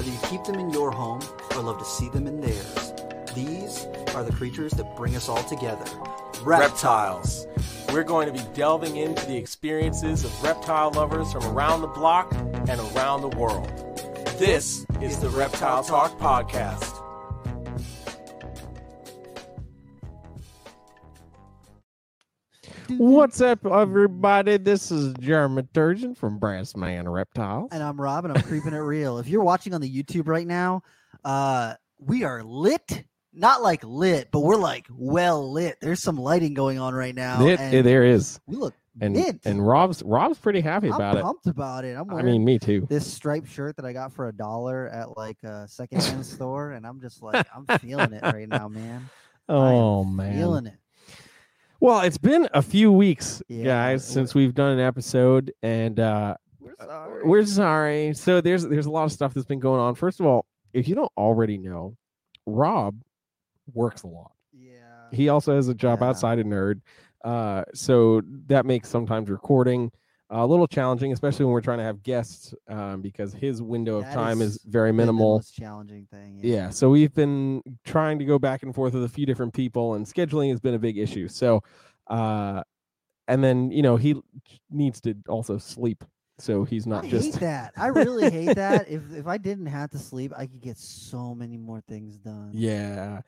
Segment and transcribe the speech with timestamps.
[0.00, 1.20] Whether you keep them in your home
[1.54, 2.94] or love to see them in theirs,
[3.34, 3.84] these
[4.14, 5.84] are the creatures that bring us all together.
[6.42, 7.46] reptiles.
[7.92, 12.32] We're going to be delving into the experiences of reptile lovers from around the block
[12.32, 13.68] and around the world.
[14.38, 16.89] This is the Reptile Talk Podcast.
[23.04, 24.58] What's up, everybody?
[24.58, 27.70] This is Jeremy Turgeon from Brass Man Reptiles.
[27.72, 29.16] And I'm Rob, and I'm creeping it real.
[29.16, 30.82] If you're watching on the YouTube right now,
[31.24, 33.04] uh, we are lit.
[33.32, 35.78] Not like lit, but we're like well lit.
[35.80, 37.42] There's some lighting going on right now.
[37.46, 39.40] It- and there is, we look and mint.
[39.46, 41.22] and Rob's Rob's pretty happy I'm about it.
[41.22, 41.96] pumped about it.
[41.96, 42.86] I'm I wearing mean, me too.
[42.90, 46.86] this striped shirt that I got for a dollar at like a secondhand store, and
[46.86, 49.08] I'm just like, I'm feeling it right now, man.
[49.48, 50.36] Oh man.
[50.36, 50.74] feeling it.
[51.80, 56.36] Well, it's been a few weeks, Yeah, guys, since we've done an episode, and uh,
[56.60, 57.24] We're sorry.
[57.24, 58.14] we're sorry.
[58.14, 59.94] So there's there's a lot of stuff that's been going on.
[59.94, 61.96] First of all, if you don't already know,
[62.46, 63.00] Rob
[63.72, 64.32] works a lot.
[64.52, 64.78] yeah.
[65.12, 66.08] he also has a job Yeah.
[66.08, 66.80] outside of nerd
[67.24, 69.92] uh so that makes sometimes recording
[70.32, 74.04] a little challenging especially when we're trying to have guests um because his window of
[74.04, 76.38] That time is, is very minimal most challenging thing.
[76.42, 79.94] yeah so we've been trying to go back and forth with a few different people
[79.94, 81.62] and scheduling has been a big issue so
[82.06, 82.62] uh
[83.28, 84.14] and then you know he
[84.70, 86.04] needs to also sleep
[86.40, 87.72] so he's not I just hate that.
[87.76, 88.88] I really hate that.
[88.90, 92.50] If if I didn't have to sleep, I could get so many more things done.
[92.52, 93.20] Yeah.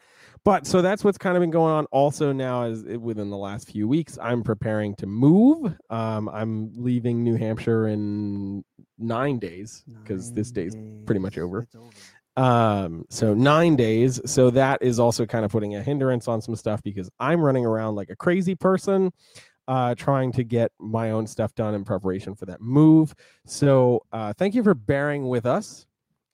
[0.44, 3.36] But so that's what's kind of been going on also now is it- within the
[3.36, 5.74] last few weeks I'm preparing to move.
[5.90, 8.64] Um I'm leaving New Hampshire in
[8.98, 11.60] 9 days because this Nine day's pretty much over.
[11.62, 11.90] It's over.
[12.36, 16.56] um so 9 days so that is also kind of putting a hindrance on some
[16.56, 19.12] stuff because I'm running around like a crazy person
[19.68, 23.14] uh trying to get my own stuff done in preparation for that move.
[23.46, 25.86] So uh thank you for bearing with us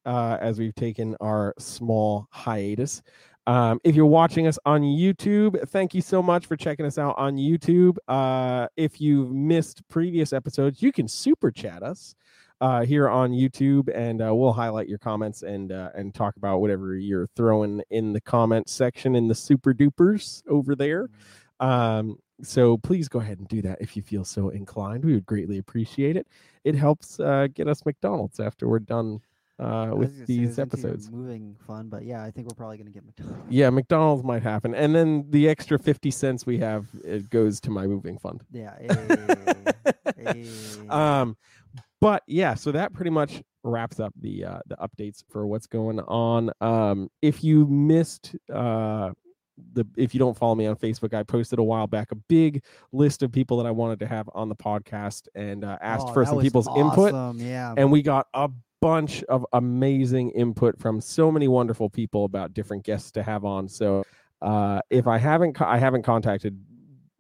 [0.07, 3.03] uh as we've taken our small hiatus.
[3.49, 7.17] Um, if you're watching us on YouTube, thank you so much for checking us out
[7.17, 7.97] on YouTube.
[8.07, 12.15] Uh, if you've missed previous episodes, you can super chat us
[12.61, 16.61] uh, here on YouTube, and uh, we'll highlight your comments and uh, and talk about
[16.61, 21.09] whatever you're throwing in the comment section in the super dupers over there.
[21.59, 25.05] Um, so please go ahead and do that if you feel so inclined.
[25.05, 26.27] We would greatly appreciate it.
[26.65, 29.21] It helps uh, get us McDonald's after we're done
[29.59, 31.11] uh, with say, these it's episodes.
[31.11, 33.51] moving fun, but yeah, I think we're probably gonna get McDonald's.
[33.51, 37.71] Yeah, McDonald's might happen, and then the extra fifty cents we have it goes to
[37.71, 38.43] my moving fund.
[38.53, 38.75] Yeah.
[38.79, 39.55] Hey,
[40.17, 40.47] hey.
[40.91, 41.37] Um,
[42.01, 46.01] but yeah, so that pretty much wraps up the uh, the updates for what's going
[46.01, 46.51] on.
[46.61, 49.11] Um, if you missed uh
[49.73, 52.63] the if you don't follow me on Facebook, I posted a while back a big
[52.93, 56.13] list of people that I wanted to have on the podcast and uh, asked Oh,
[56.13, 57.37] for some people's input.
[57.37, 57.75] Yeah.
[57.77, 62.85] and we got a bunch of amazing input from so many wonderful people about different
[62.85, 63.69] guests to have on.
[63.69, 64.05] So
[64.41, 66.57] uh if i haven't i haven't contacted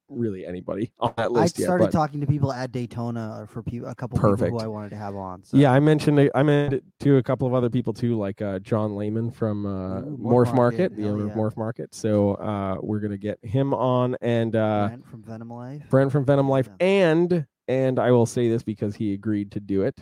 [0.09, 3.47] really anybody on that I list yet started but talking to people at Daytona uh,
[3.47, 5.45] for pe- a couple people who I wanted to have on.
[5.45, 5.57] So.
[5.57, 8.97] yeah i mentioned i mentioned to a couple of other people too like uh john
[8.97, 10.57] lehman from uh Ooh, morph, Morph market,
[10.93, 11.33] Market, the owner yeah.
[11.33, 15.51] of morph market so uh we're gonna get him on and uh Brent from Venom
[15.51, 15.83] Life.
[15.91, 16.87] brent from venom life Yeah.
[16.87, 19.99] and and i will say this because he agreed to do it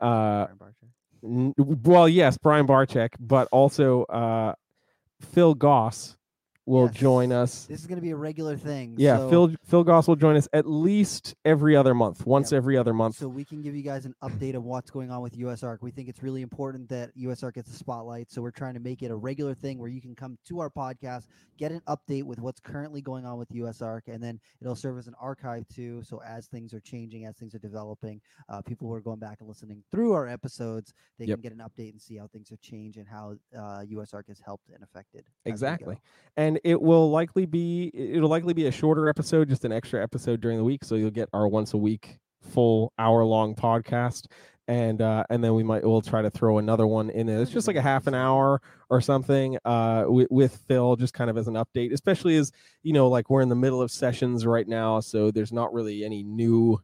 [0.00, 0.74] uh Brian
[1.24, 4.54] N- well, yes, Brian Barczyk, but also uh,
[5.20, 6.16] Phil Goss
[6.66, 7.64] will join us.
[7.66, 8.94] This is gonna be a regular thing.
[8.98, 12.56] Yeah, so, Phil Phil Goss will join us at least every other month, once Yep.
[12.58, 13.16] every other month.
[13.16, 15.78] So we can give you guys an update of what's going on with US USARK.
[15.80, 18.30] We think it's really important that US USARK gets a spotlight.
[18.30, 20.68] So we're trying to make it a regular thing where you can come to our
[20.70, 21.26] podcast,
[21.56, 24.98] get an update with what's currently going on with US USARK, and then it'll serve
[24.98, 26.02] as an archive too.
[26.02, 29.38] So as things are changing, as things are developing, uh, people who are going back
[29.40, 31.36] and listening through our episodes, they Yep.
[31.36, 34.40] can get an update and see how things have changed and how uh, USARK has
[34.40, 35.24] helped and affected.
[35.44, 35.94] Exactly.
[36.36, 36.55] go.
[36.56, 40.40] And it will likely be it'll likely be a shorter episode, just an extra episode
[40.40, 40.84] during the week.
[40.84, 44.26] So you'll get our once a week full hour long podcast.
[44.68, 47.40] And uh, and then we might we'll try to throw another one in there.
[47.40, 51.30] It's just like a half an hour or something uh, with, with Phil, just kind
[51.30, 52.50] of as an update, especially as
[52.82, 56.04] you know, like we're in the middle of sessions right now, so there's not really
[56.04, 56.80] any new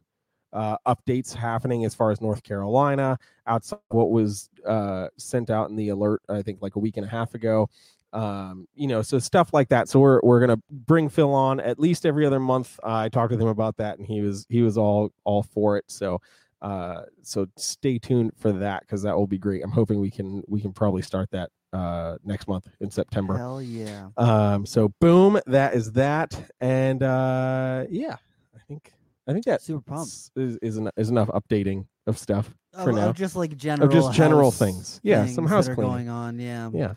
[0.53, 3.17] uh, updates happening as far as North Carolina
[3.47, 6.21] outside what was uh, sent out in the alert.
[6.29, 7.69] I think like a week and a half ago
[8.13, 11.79] um you know so stuff like that so we're we're gonna bring phil on at
[11.79, 14.61] least every other month uh, i talked with him about that and he was he
[14.61, 16.19] was all all for it so
[16.61, 20.43] uh so stay tuned for that because that will be great i'm hoping we can
[20.47, 24.09] we can probably start that uh next month in september Hell yeah.
[24.17, 28.15] um so boom that is that and uh yeah
[28.55, 28.93] i think
[29.27, 30.11] i think that Super pumped.
[30.35, 33.11] is is, en- is enough updating of stuff for of now.
[33.11, 34.99] just like general, just general house things.
[35.03, 35.91] Yeah, some things house that are cleaning.
[35.93, 36.39] going on.
[36.39, 36.93] Yeah, Yeah.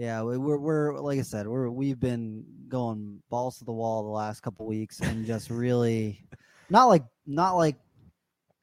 [0.00, 0.22] Yeah.
[0.22, 4.10] we- We're we're like I said, we're we've been going balls to the wall the
[4.10, 6.24] last couple weeks and just really,
[6.70, 7.76] not like not like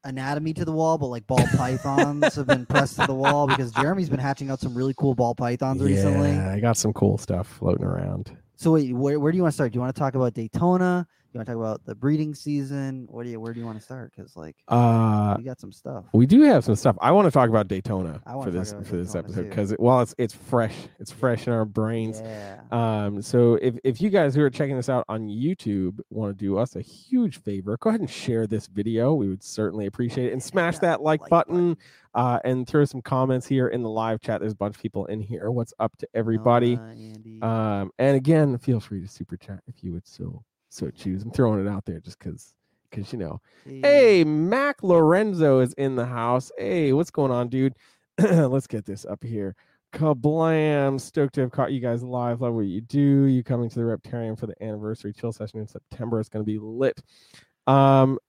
[0.03, 3.71] anatomy to the wall, but like ball pythons have been pressed to the wall because
[3.73, 6.29] Jeremy's been hatching out some really cool ball pythons recently.
[6.31, 8.31] Yeah, I got some cool stuff floating around.
[8.55, 9.71] So wait, where, where do you want to start?
[9.73, 11.05] Do you want to talk about Daytona?
[11.37, 13.07] You want to talk about the breeding season?
[13.11, 14.11] What do you where do you want to start?
[14.15, 16.05] Because like Uh, we got some stuff.
[16.11, 16.97] we do have some stuff.
[16.99, 20.15] I want to talk about Daytona for this for this episode because it, well, it's
[20.17, 20.75] it's fresh.
[20.99, 22.21] It's fresh in our brains.
[22.23, 22.61] Yeah.
[22.71, 26.43] Um, so if, if you guys who are checking this out on YouTube want to
[26.43, 29.13] do us a huge favor, go ahead and share this video.
[29.13, 30.33] We would certainly appreciate it.
[30.33, 31.77] And smash Yeah, that like, button,
[32.15, 34.39] uh, and throw some comments here in the live chat.
[34.39, 35.51] There's a bunch of people in here.
[35.51, 36.79] What's up to everybody?
[36.81, 37.39] Andy.
[37.43, 41.23] Um, and again, feel free to super chat if you would so so choose.
[41.23, 42.53] I'm throwing it out there just because
[42.89, 43.41] because you know.
[43.65, 46.51] Hey, Mac Lorenzo is in the house.
[46.57, 47.75] Hey, what's going on, dude?
[48.19, 49.55] Let's get this up here.
[49.93, 50.99] Kablam!
[50.99, 52.41] Stoked to have caught you guys live.
[52.41, 53.25] Love what you do.
[53.25, 56.19] You coming to the Reptarium for the anniversary chill session in September.
[56.19, 57.01] It's going to be lit.
[57.65, 58.19] Um,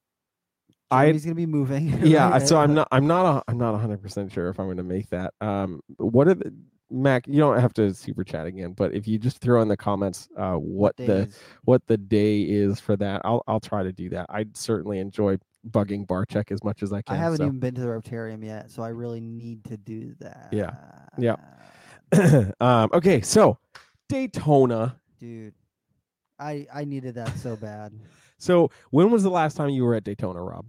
[0.91, 1.89] I Jeremy's gonna be moving.
[2.07, 2.39] yeah.
[2.39, 2.89] So I'm not.
[2.91, 3.27] I'm not.
[3.27, 5.35] A, I'm not 100 percent sure if I'm going to make that.
[5.41, 6.55] Um, what are the
[6.91, 7.27] Mac?
[7.27, 10.29] You don't have to super chat again, but if you just throw in the comments,
[10.37, 11.29] uh, what the
[11.65, 13.23] what the day is for that.
[13.25, 14.27] I'll I'll try to do that.
[14.29, 15.39] I certainly enjoy
[15.71, 17.17] bugging Barcheck as much as I can.
[17.17, 17.47] I haven't so.
[17.47, 20.49] even been to the Reptarium yet, so I really need to do that.
[20.53, 20.75] Yeah.
[21.19, 21.37] Yeah.
[22.61, 23.59] um, okay, so
[24.09, 24.97] Daytona.
[25.19, 25.55] dude.
[26.39, 27.93] I I needed that so bad.
[28.41, 30.65] So when was the last time you were at Daytona, Rob?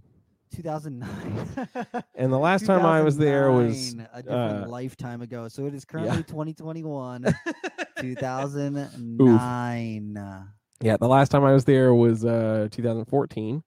[0.54, 2.04] 2009.
[2.14, 5.48] And the last time I was there was a different uh, lifetime ago.
[5.48, 7.24] So it is currently 2021,
[8.00, 10.46] 2009.
[10.82, 13.62] yeah, the last time I was there was uh 2014.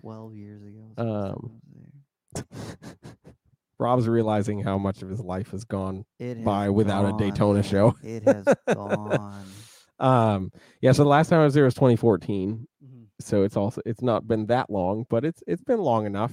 [0.00, 0.92] 12 years ago.
[0.96, 1.60] was the last Um,
[2.34, 2.44] time I was
[3.80, 6.04] Rob's realizing how much of his life has gone.
[6.18, 7.94] It has by without a Daytona show.
[8.02, 8.44] It has
[8.74, 9.44] gone.
[10.00, 10.50] Um,
[10.80, 12.66] yeah, so the last time I was there was 2014.
[13.20, 16.32] So it's also it's not been that long, but it's it's been long enough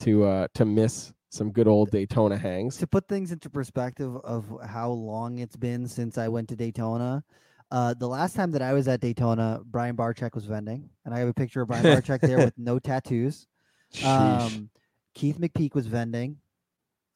[0.00, 2.76] to uh to miss some good old Daytona hangs.
[2.76, 7.24] to put things into perspective of how long it's been since I went to Daytona,
[7.70, 11.18] uh, the last time that I was at Daytona, Brian Barczyk was vending, and I
[11.18, 13.46] have a picture of Brian Barczyk there with no tattoos.
[14.04, 14.70] Um,
[15.14, 16.36] Keith McPeak was vending.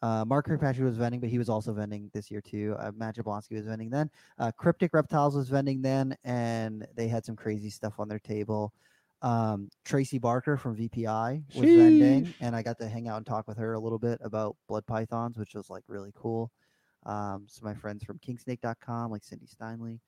[0.00, 2.76] Uh, Mark Kirkpatrick was vending, but he was also vending this year too.
[2.78, 4.08] Uh, Matt Jablonski was vending then.
[4.38, 8.72] Uh, Cryptic Reptiles was vending then, and they had some crazy stuff on their table.
[9.20, 13.48] Um, Tracy Barker from VPI was vending, and I got to hang out and talk
[13.48, 16.52] with her a little bit about blood pythons, which was like really cool.
[17.04, 20.00] Um, so my friends from Kingsnake.com, like Cindy Steinley,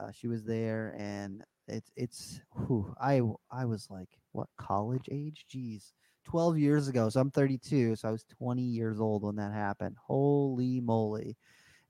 [0.00, 3.20] uh, she was there, and it's it's whew, I
[3.64, 5.46] was like what college age?
[5.52, 5.92] Jeez,
[6.24, 7.08] twelve years ago.
[7.08, 9.96] So I'm 32, so I was 20 years old when that happened.
[10.00, 11.36] Holy moly,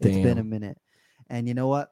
[0.00, 0.79] it's been a minute.
[1.31, 1.91] And you know what?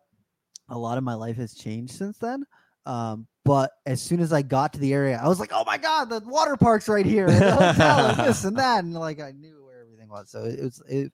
[0.69, 2.45] A lot of my life has changed since then.
[2.87, 5.79] Um, but as soon as I got to the area, I was like, "Oh my
[5.79, 9.21] god, the water park's right here, and the hotel, and this and that," and like
[9.21, 10.31] I knew where everything was.
[10.31, 11.13] So it was it.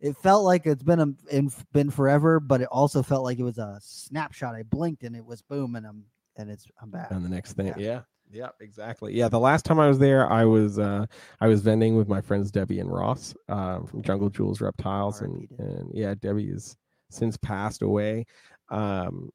[0.00, 3.42] It felt like it's been a, in, been forever, but it also felt like it
[3.44, 4.54] was a snapshot.
[4.54, 6.04] I blinked and it was boom, and I'm
[6.36, 7.10] and it's I'm back.
[7.10, 7.74] and the next thing Yeah.
[7.78, 8.00] yeah
[8.32, 11.04] yeah exactly yeah the last time i was there i was uh
[11.42, 15.46] i was vending with my friends debbie and ross um from jungle jewels reptiles and
[15.58, 16.74] and yeah debbie has
[17.10, 18.24] since passed away
[18.70, 19.28] um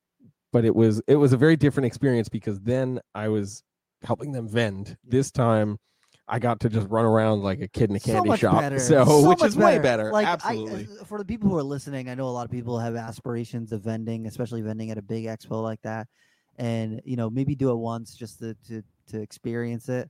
[0.51, 3.63] but it was it was a very different experience because then i was
[4.03, 4.97] helping them vend.
[5.03, 5.77] This time
[6.27, 8.79] i got to just run around like a kid in a candy much shop better,
[8.79, 10.11] so, which much is way better.
[10.11, 10.87] Like absolutely.
[11.01, 13.71] uh, for the people who are listening, I know a lot of people have aspirations
[13.71, 16.07] of vending, especially vending at a big expo like that,
[16.57, 20.09] and you know maybe do it once just to to to experience it.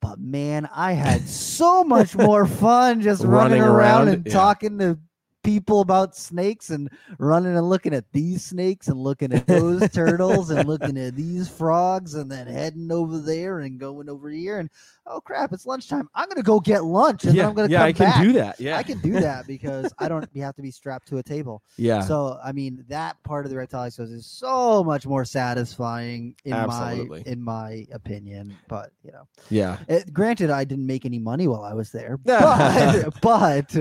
[0.00, 4.32] But man, I had so much more fun just running, Running around, around, and yeah.
[4.32, 4.98] talking to
[5.42, 10.50] people about snakes and running and looking at these snakes and looking at those turtles
[10.50, 14.70] and looking at these frogs and then heading over there and going over here and
[15.06, 16.08] oh crap, it's lunchtime.
[16.14, 18.22] I'm gonna go get lunch and then yeah I'm gonna yeah come i can back.
[18.22, 21.18] do that yeah I can do that because I don't have to be strapped to
[21.18, 21.62] a table.
[21.76, 26.34] yeah So I mean that part of the reptile expos is so much more satisfying
[26.44, 27.22] in Absolutely.
[27.26, 28.56] my in my opinion.
[28.68, 32.16] But you know, yeah it, granted, I didn't make any money while I was there,
[32.24, 33.76] but but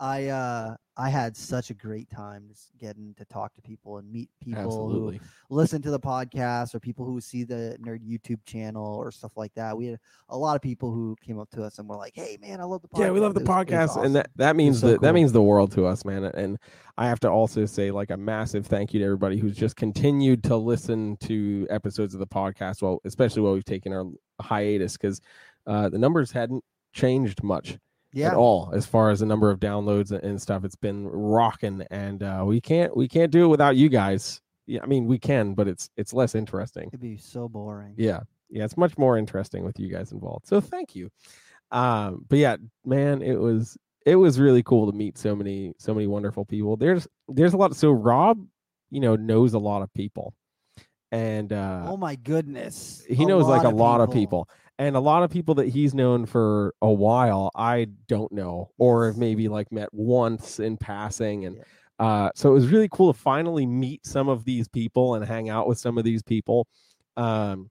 [0.00, 4.10] I uh I had such a great time just getting to talk to people and
[4.12, 8.44] meet people absolutely who listen to the podcast or people who see the nerd YouTube
[8.44, 9.76] channel or stuff like that.
[9.76, 12.36] We had a lot of people who came up to us and were like, "Hey
[12.40, 14.16] man, I love the podcast." Yeah, we love the It was- it was podcast, and
[14.16, 16.24] that that means so the, that means the world to us, man.
[16.24, 16.58] And
[16.96, 20.42] I have to also say, like, a massive thank you to everybody who's just continued
[20.44, 22.82] to listen to episodes of the podcast.
[22.82, 24.04] Well, especially while we've taken our
[24.40, 25.20] hiatus, because
[25.68, 27.78] uh, the numbers hadn't changed much.
[28.12, 28.28] Yeah.
[28.28, 30.64] at all as far as the number of downloads and- stuff.
[30.64, 34.40] It's been rocking, and uh, we can't we can't do it without you guys.
[34.66, 36.88] Yeah, I mean we can, but it's it's less interesting.
[36.88, 37.94] It'd be so boring.
[37.96, 40.46] Yeah, yeah, it's much more interesting with you guys involved.
[40.46, 41.10] So thank you.
[41.70, 45.92] Um, but yeah, man, it was it was really cool to meet so many so
[45.92, 46.76] many wonderful people.
[46.76, 47.76] There's there's a lot.
[47.76, 48.42] So Rob,
[48.90, 50.34] you know, knows a lot of people,
[51.12, 53.04] and uh, oh my goodness.
[53.08, 56.24] he knows like a lot of people and a lot of people that he's known
[56.26, 61.56] for a while i don't know or have maybe like met once in passing and
[61.56, 61.62] Yeah.
[62.06, 65.48] uh so it was really cool to finally meet some of these people and hang
[65.50, 66.66] out with some of these people
[67.16, 67.70] um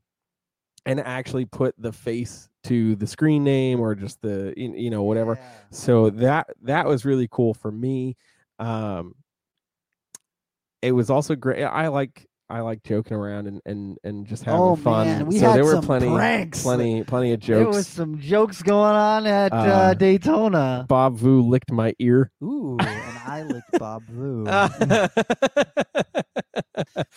[0.86, 5.38] and actually put the face to the screen name or just the you know whatever
[5.40, 5.48] Yeah.
[5.72, 8.16] so that that was really cool for me
[8.60, 9.16] um
[10.82, 14.62] it was also great i like i like joking around and and and just having
[14.62, 16.64] oh fun man, we so had there were some plenty pranks.
[16.64, 17.58] plenty plenty of jokes.
[17.60, 20.86] There was some jokes going on at uh, Uh, Daytona.
[20.88, 24.46] bob vu licked my ear Ooh, and I licked Bob Vu.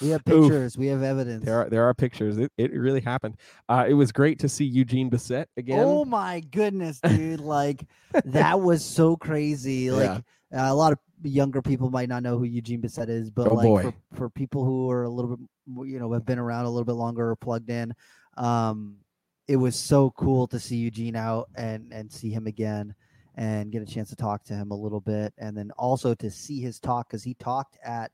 [0.01, 0.49] we have oof.
[0.49, 0.77] pictures.
[0.77, 1.45] We have evidence.
[1.45, 3.37] There are there are pictures it, it really happened
[3.69, 7.41] uh it was great to see eugene Bessette again Oh my goodness, dude!
[7.41, 7.85] Like
[8.25, 9.91] that was so crazy.
[10.01, 10.23] Like
[10.53, 10.73] Yeah.
[10.73, 13.83] a lot of younger people might not know who Eugene Bessette is, but Oh, like.
[13.83, 15.47] For, for people who are a little bit,
[15.89, 17.93] you know, have been around a little bit longer or plugged in,
[18.37, 18.97] um,
[19.49, 22.95] it was so cool to see Eugene out and and see him again
[23.37, 26.31] and get a chance to talk to him a little bit, and then also to
[26.31, 28.12] see his talk because he talked at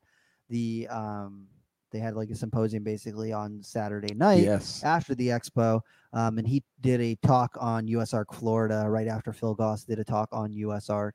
[0.49, 1.47] the um
[1.93, 5.81] they had like a symposium basically on Saturday night yes after the expo,
[6.13, 10.05] um, and he did a talk on USARK Florida right after Phil Goss did a
[10.05, 11.13] talk on USARK,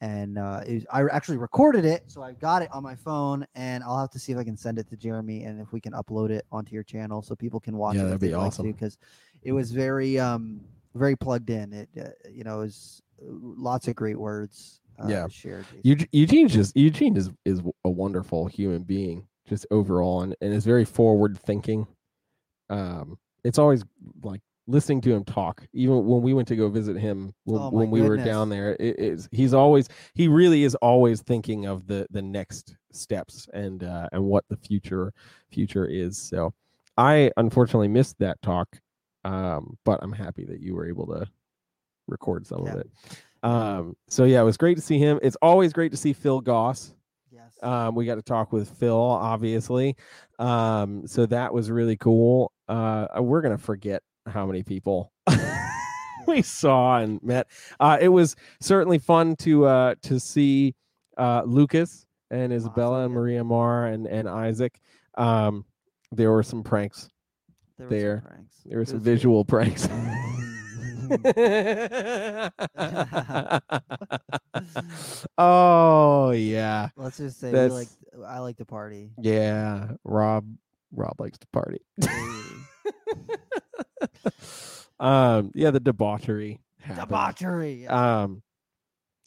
[0.00, 3.46] and uh, it was, I actually recorded it, so I've got it on my phone,
[3.54, 5.80] and I'll have to see if I can send it to Jeremy and if we
[5.80, 8.04] can upload it onto your channel so people can watch Yeah, it.
[8.06, 8.70] that'd be awesome.
[8.70, 8.98] because
[9.42, 10.60] it was very um
[10.94, 11.72] very plugged in.
[11.72, 14.80] It uh, you know it was uh, lots of great words.
[15.02, 15.26] Uh, Yeah.
[15.28, 15.66] shared.
[15.82, 20.64] Eugene, Eugene just Eugene is is a wonderful human being just overall and, and is
[20.64, 21.86] very forward thinking.
[22.70, 23.84] Um, it's always
[24.22, 25.66] like listening to him talk.
[25.72, 28.76] Even when we went to go visit him when, Oh when we were down there,
[28.80, 33.84] it is he's always he really is always thinking of the the next steps and
[33.84, 35.12] uh, and what the future
[35.50, 36.16] future is.
[36.18, 36.54] So
[36.96, 38.80] I unfortunately missed that talk,
[39.24, 41.26] um, but I'm happy that you were able to
[42.06, 42.72] record some Yeah.
[42.72, 42.90] of it.
[43.42, 45.18] Um, so yeah, it was great to see him.
[45.22, 46.94] It's always great to see Phil Goss.
[47.30, 47.58] Yes.
[47.62, 49.96] Um, we got to talk with Phil, obviously.
[50.38, 52.52] Um, so that was really cool.
[52.68, 55.12] Uh, we're gonna forget how many people
[56.26, 57.46] we saw and met.
[57.78, 60.74] Uh, it was certainly fun to uh to see
[61.18, 63.14] uh Lucas and Isabella Awesome, and.
[63.14, 64.80] Maria Mar and and Isaac.
[65.16, 65.64] Um,
[66.12, 67.08] there were some pranks.
[67.78, 68.14] there, there.
[68.14, 68.54] were some pranks.
[68.64, 69.04] There were some great.
[69.12, 69.88] visual pranks.
[75.38, 77.88] oh yeah, Let's just say we like
[78.26, 79.10] I like to party.
[79.20, 79.88] yeah.
[80.04, 80.46] Rob,
[80.92, 81.80] Rob likes to party.
[85.00, 86.60] um, yeah, the debauchery.
[86.80, 87.08] happened.
[87.08, 87.86] Debauchery.
[87.86, 88.42] Um,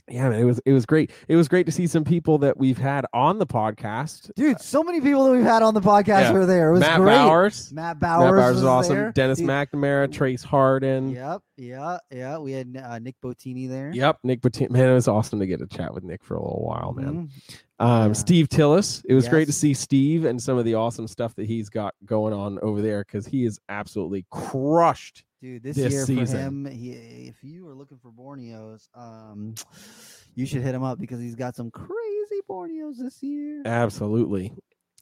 [0.10, 1.12] yeah, man, it was it was great.
[1.28, 4.32] It was great to see some people that we've had on the podcast.
[4.36, 6.32] Dude, so many people that we've had on the podcast Yeah.
[6.32, 6.70] were there.
[6.70, 7.16] It was Matt great.
[7.16, 8.96] Bowers, Matt Matt Bowers, Bowers was is awesome.
[8.96, 9.12] there.
[9.12, 11.10] Dennis Dude, McNamara, Trace Harden.
[11.10, 12.38] Yep, yeah, yeah.
[12.38, 13.92] We had uh, Nick Botini there.
[13.94, 14.70] Yep, Nick Botini.
[14.70, 17.30] Man, it was awesome to get to chat with Nick for a little while, man.
[17.50, 17.60] Mhm.
[17.80, 18.14] Um, Yeah.
[18.14, 19.04] Steve Tillis.
[19.08, 21.94] It was great to see Steve and some of the awesome stuff that he's got
[22.06, 25.24] going on over there because he is absolutely crushed.
[25.42, 26.26] Dude, this, This year season.
[26.26, 29.54] for him, he, if you are looking for Borneos, um,
[30.36, 33.62] you should hit him up because he's got some crazy Borneos this year.
[33.66, 34.54] Absolutely,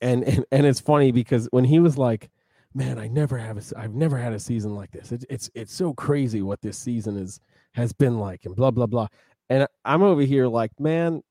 [0.01, 2.30] and and and it's funny because when he was like,
[2.74, 5.12] "Man, I never have a, I've never had a season like this.
[5.13, 7.39] It, it's it's so crazy what this season is
[7.74, 9.08] has been like, and blah blah blah."
[9.50, 11.22] And I'm over here like, man,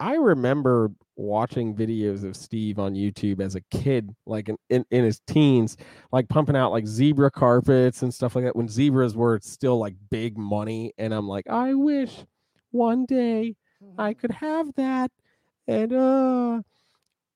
[0.00, 5.04] I remember watching videos of Steve on YouTube as a kid, like in, in, in
[5.04, 5.76] his teens,
[6.12, 9.94] like pumping out like zebra carpets and stuff like that when zebras were still like
[10.10, 10.92] big money.
[10.96, 12.24] And I'm like, I wish
[12.70, 13.56] one day
[13.98, 15.10] I could have that.
[15.66, 16.62] And uh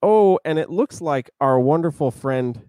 [0.01, 2.69] oh, and it looks like our wonderful friend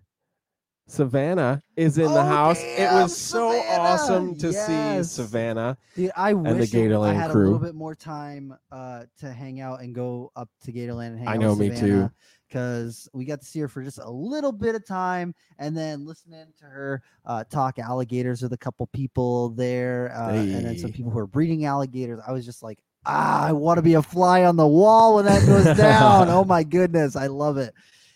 [0.87, 2.59] Savannah is in the Oh, house.
[2.59, 3.81] it damn, was so Savannah!
[3.83, 4.65] awesome to Yes.
[5.11, 5.77] see Savannah.
[5.95, 9.31] Dude, I the wish it- I Gatorland had a little bit more time uh, to
[9.31, 11.39] hang out and go up to Gatorland and hang I out.
[11.39, 12.09] know, with me too.
[12.47, 16.05] Because we got to see her for just a little bit of time, and then
[16.05, 20.91] listening to her uh, talk alligators with a couple people there, uh, and then some
[20.91, 22.19] people who are breeding alligators.
[22.27, 25.25] I was just like, ah, I want to be a fly on the wall when
[25.25, 26.29] that goes down.
[26.29, 27.73] oh my goodness, I love it.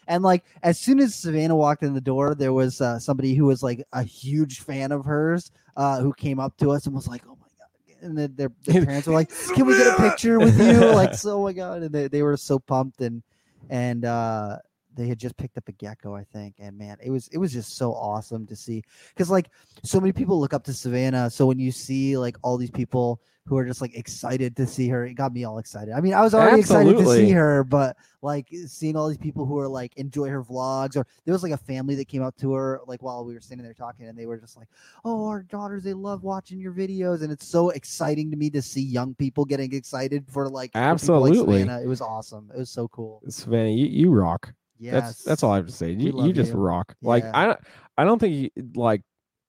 [0.07, 3.45] And like as soon as Savannah walked in the door, there was uh, somebody who
[3.45, 7.07] was like a huge fan of hers uh, who came up to us and was
[7.07, 10.01] like, "Oh my god, and then their, their parents were like, "Can we get a
[10.01, 13.21] picture with you?" Like, so oh my god, and they, they were so pumped and
[13.69, 14.57] and uh
[14.97, 17.53] they had just picked up a gecko, I think, and man, it was it was
[17.53, 19.49] just so awesome to see because like
[19.83, 21.29] so many people look up to Savannah.
[21.29, 24.89] So when you see like all these people who are just like excited to see
[24.89, 25.93] her, it got me all excited.
[25.93, 29.45] I mean, I was already excited to see her, but like seeing all these people
[29.45, 32.35] who are like enjoy her vlogs, or there was like a family that came up
[32.37, 34.67] to her like while we were sitting there talking, and they were just like,
[35.05, 38.61] "Oh, our daughters, they love watching your videos," and it's so exciting to me to
[38.61, 41.61] see young people getting excited for like for like Absolutely.
[41.61, 41.81] Savannah.
[41.81, 42.51] It was awesome.
[42.53, 43.21] It was so cool.
[43.29, 44.53] Savannah, you, you rock.
[44.79, 45.91] Yes, That's that's all I have to say.
[45.91, 46.57] You, you just you.
[46.57, 46.95] rock.
[47.01, 47.59] Like I don't
[47.97, 49.01] I don't think you, like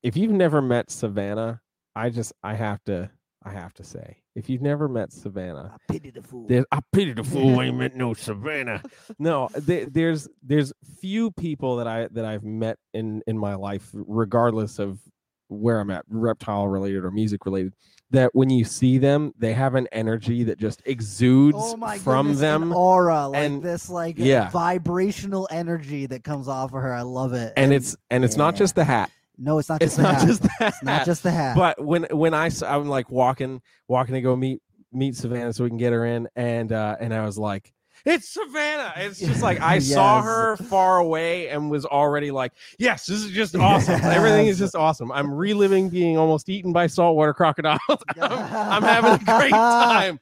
[0.02, 1.60] if you've never met Savannah,
[1.94, 3.10] I just I have to
[3.42, 6.46] I have to say if you've never met Savannah, I pity the fool.
[6.70, 8.82] I pity the fool ain't met no Savannah.
[9.18, 13.90] No, there, there's there's few people that I that I've met in in my life,
[13.92, 15.00] regardless of
[15.48, 17.74] where I'm at, reptile related or music related,
[18.10, 22.26] that when you see them, they have an energy that just exudes oh my from
[22.28, 22.72] goodness, them.
[22.72, 24.48] aura like and- this like yeah.
[24.50, 28.54] vibrational energy that comes off of her i love it and it's and it's not
[28.56, 29.10] just the hat.
[29.36, 30.26] no it's not It's just the not hat.
[30.26, 31.06] just the it's not hat.
[31.06, 34.62] just the hat but when when I I'm like walking walking to go meet
[34.92, 37.72] meet Savannah so we can get her in and uh and I was like
[38.04, 38.92] it's Savannah.
[38.96, 43.30] It's just like I saw her far away and was already like, yes, this is
[43.30, 44.00] just awesome.
[44.02, 45.10] Everything is just awesome.
[45.12, 47.80] I'm reliving being almost eaten by saltwater crocodiles.
[48.20, 50.20] I'm, I'm having a great time.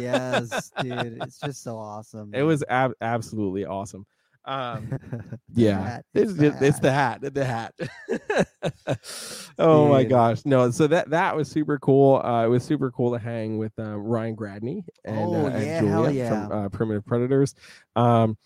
[0.00, 4.06] yes dude it's just so awesome It was ab- absolutely awesome.
[4.44, 4.98] Um,
[5.54, 7.74] yeah, it's the just, it's the hat, the hat.
[9.58, 10.70] oh my gosh, no!
[10.70, 12.16] So that that was super cool.
[12.24, 15.80] Uh, it was super cool to hang with uh, Ryan Gradney and, Oh, uh, yeah,
[15.80, 16.56] Julia from yeah.
[16.56, 17.54] uh, Primitive Predators.
[17.96, 18.36] Um,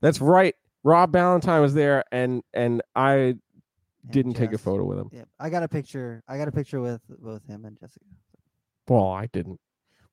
[0.00, 0.54] that's right.
[0.82, 3.40] Rob Ballantyne was there, and and I And
[4.10, 5.08] didn't take a photo with him.
[5.12, 5.28] Yep.
[5.40, 8.04] i got a picture i got a picture with both him and jessica
[8.88, 9.60] Well, I didn't.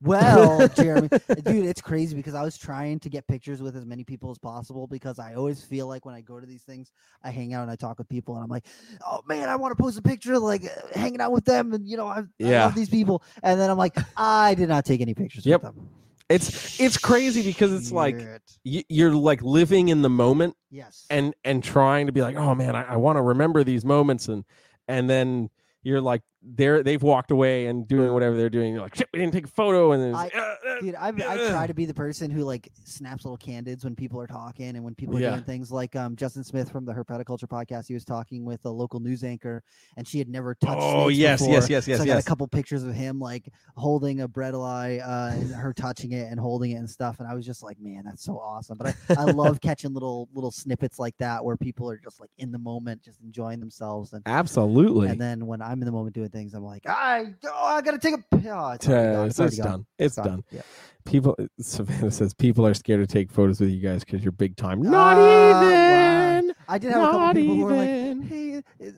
[0.01, 1.09] Well, Jeremy,
[1.43, 4.37] dude, it's crazy because I was trying to get pictures with as many people as
[4.39, 6.91] possible because I always feel like when I go to these things,
[7.23, 8.65] I hang out and I talk with people, and I'm like,
[9.05, 11.87] oh man, I want to post a picture like uh, hanging out with them, and
[11.87, 15.01] you know, I, I love these people, and then I'm like, I did not take
[15.01, 15.63] any pictures Yep.
[15.63, 15.89] with them.
[16.29, 18.41] It's it's crazy because it's like Shit.
[18.63, 22.55] y- you're like living in the moment yes, and and trying to be like oh
[22.55, 24.45] man i, I want to remember these moments and
[24.87, 25.49] and then
[25.83, 29.19] you're like they're they've walked away and doing whatever they're doing you're like shit we
[29.19, 31.85] didn't take a photo and then I- uh, uh, Dude, I, I try to be
[31.85, 35.19] the person who like snaps little candids when people are talking and when people are
[35.19, 35.29] Yeah.
[35.31, 37.85] doing things like um, Justin Smith from the Herpetoculture podcast.
[37.87, 39.61] He was talking with a local news anchor
[39.97, 40.81] and she had never touched.
[40.81, 41.53] oh yes before.
[41.53, 44.99] yes yes yes so I got a couple pictures of him like holding a bredli,
[45.07, 47.19] uh, and her touching it and holding it and stuff.
[47.19, 48.79] And I was just like, man, that's so awesome.
[48.79, 52.31] But I, I love catching little little snippets like that where people are just like
[52.39, 54.13] in the moment, just enjoying themselves.
[54.13, 57.65] And absolutely and then when I'm in the moment doing things, I'm like, I oh,
[57.65, 58.17] I gotta take a.
[58.17, 60.61] pi- Oh, it's, Uh, it's, already done it's done Yeah.
[61.05, 64.55] people savannah says people are scared to take photos with you guys because you're big
[64.55, 66.37] time not Ah, wow.
[66.39, 68.21] even I did have a couple not people who were like, even.
[68.23, 68.95] "Hey, is-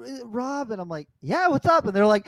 [0.00, 2.26] Uh, rob," and I'm like, "Yeah, what's up?" And they're like,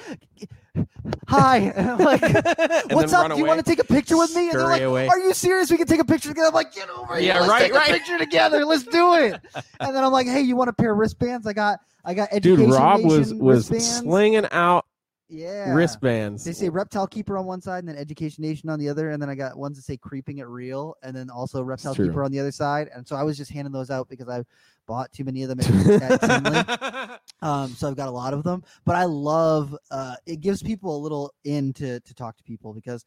[1.29, 2.23] "Hi," and I'm like,
[2.91, 3.23] And "What's up?
[3.29, 5.09] run Do you want to take a picture with me?" And they're like, away.
[5.09, 5.71] "Are you serious?
[5.71, 7.27] We can take a picture together." I'm like, "Get over here!
[7.27, 7.91] Yeah, Let's right, take right.
[7.91, 8.65] a picture together.
[8.65, 9.41] Let's do it."
[9.81, 11.47] And then I'm like, "Hey, you want a pair of wristbands?
[11.47, 13.99] I got, I got education." dude education rob was was wristbands.
[13.99, 14.87] slinging out
[15.33, 18.89] yeah, wristbands They say Reptile Keeper on one side and then Education Nation on the
[18.89, 21.95] other, and then I got ones that say Creeping It Real, and then also Reptile
[21.95, 22.09] true.
[22.09, 22.91] Keeper on the other side.
[22.95, 24.45] And so I was just handing those out because I
[24.87, 25.61] bought too many of them
[27.43, 30.97] Um, so I've got a lot of them, but I love uh, it gives people
[30.97, 33.05] a little in to to talk to people because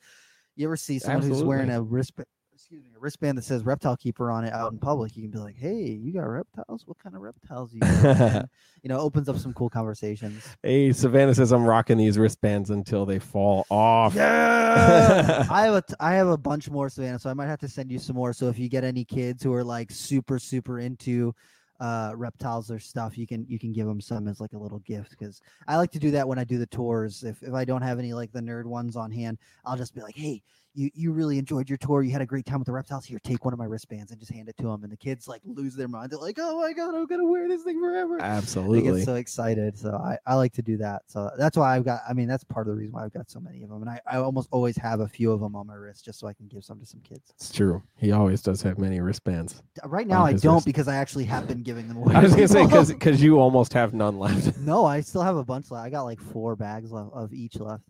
[0.56, 3.98] you ever see someone who's wearing a wristband, excuse me, a wristband that says Reptile
[3.98, 6.84] Keeper on it out in public, you can be like, "Hey, you got reptiles?
[6.88, 8.50] What kind of reptiles you?" got?"
[8.84, 10.48] You know, opens up some cool conversations.
[10.62, 14.14] Hey, Savannah says I'm rocking these wristbands until they fall off.
[14.14, 17.60] Yeah, I have a t- I have a bunch more Savannah, so I might have
[17.62, 18.32] to send you some more.
[18.32, 21.34] So if you get any kids who are like super super into
[21.82, 24.80] uh reptiles or stuff you can you can give them some as like a little
[24.80, 27.66] gift because i like to do that when i do the tours if, if i
[27.66, 30.42] don't have any like the nerd ones on hand i'll just be like hey
[30.76, 33.20] you you really enjoyed your tour you had a great time with the reptiles here
[33.24, 35.42] take one of my wristbands and just hand it to them and the kids like
[35.46, 38.24] lose their mind they're like oh my god i'm gonna wear this thing forever they
[38.26, 39.00] Absolutely.
[39.00, 39.78] get so excited.
[39.78, 41.04] So I, I like to do that.
[41.08, 43.30] So that's why I've got, I mean, that's part of the reason why I've got
[43.30, 43.82] so many of them.
[43.82, 46.28] And I, I almost always have a few of them on my wrist just so
[46.28, 47.32] I can give some to some kids.
[47.36, 47.82] It's true.
[47.98, 49.62] He always does have many wristbands.
[49.84, 50.66] Uh, right now I don't wrist.
[50.66, 52.16] because I actually have been giving them away.
[52.16, 54.58] I was gonna say because because you almost have none left.
[54.58, 55.86] no, I still have a bunch left.
[55.86, 57.84] I got like four bags left of each left.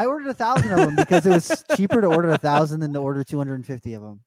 [0.00, 2.92] I ordered a thousand of them because it was cheaper to order a thousand than
[2.94, 4.20] to order 250 of them.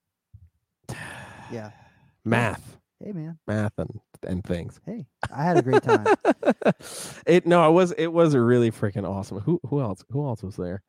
[1.51, 1.71] Yeah.
[2.25, 3.37] Math, Hey man.
[3.47, 3.89] math, and
[4.25, 4.79] and things.
[4.85, 6.05] Hey, I had a great time.
[7.27, 9.39] it no, it was it was really freaking awesome.
[9.41, 10.83] Who who else who else was there?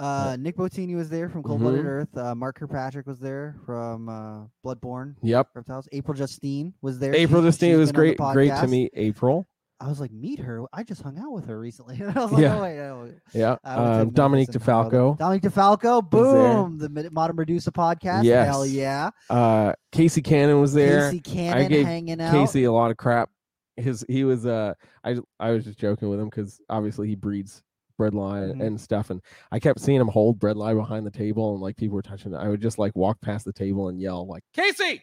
[0.00, 1.88] Uh, Nick Botini was there from Cold Blooded Mhm.
[1.88, 2.16] Earth.
[2.16, 5.88] Uh, Mark Kirkpatrick was there from uh, Bloodborne Yep, Reptiles.
[5.92, 7.14] April Justine was there.
[7.14, 8.48] April She- Justine was been on the great.
[8.48, 9.46] Great to meet April.
[9.82, 10.62] I was like, meet her.
[10.72, 11.96] I just hung out with her recently.
[12.00, 12.56] And I was like, Yeah.
[12.56, 13.12] oh wait, no.
[13.34, 14.98] Yeah, um, Dominique and hung out with her.
[15.00, 18.24] DeFalco, Dominique DeFalco, boom, the Modern Medusa podcast.
[18.46, 19.10] Hell yeah.
[19.28, 21.10] uh, Casey Cannon was there.
[21.10, 22.32] Casey Cannon I gave hanging out.
[22.32, 23.28] Casey a lot of crap.
[23.76, 27.62] His he was uh I I was just joking with him because obviously he breeds
[27.98, 28.62] bredli Mhm.
[28.66, 31.94] and stuff, and I kept seeing him hold bredli behind the table, and like people
[31.94, 32.36] were touching it.
[32.36, 35.02] I would just like walk past the table and yell like, "Casey,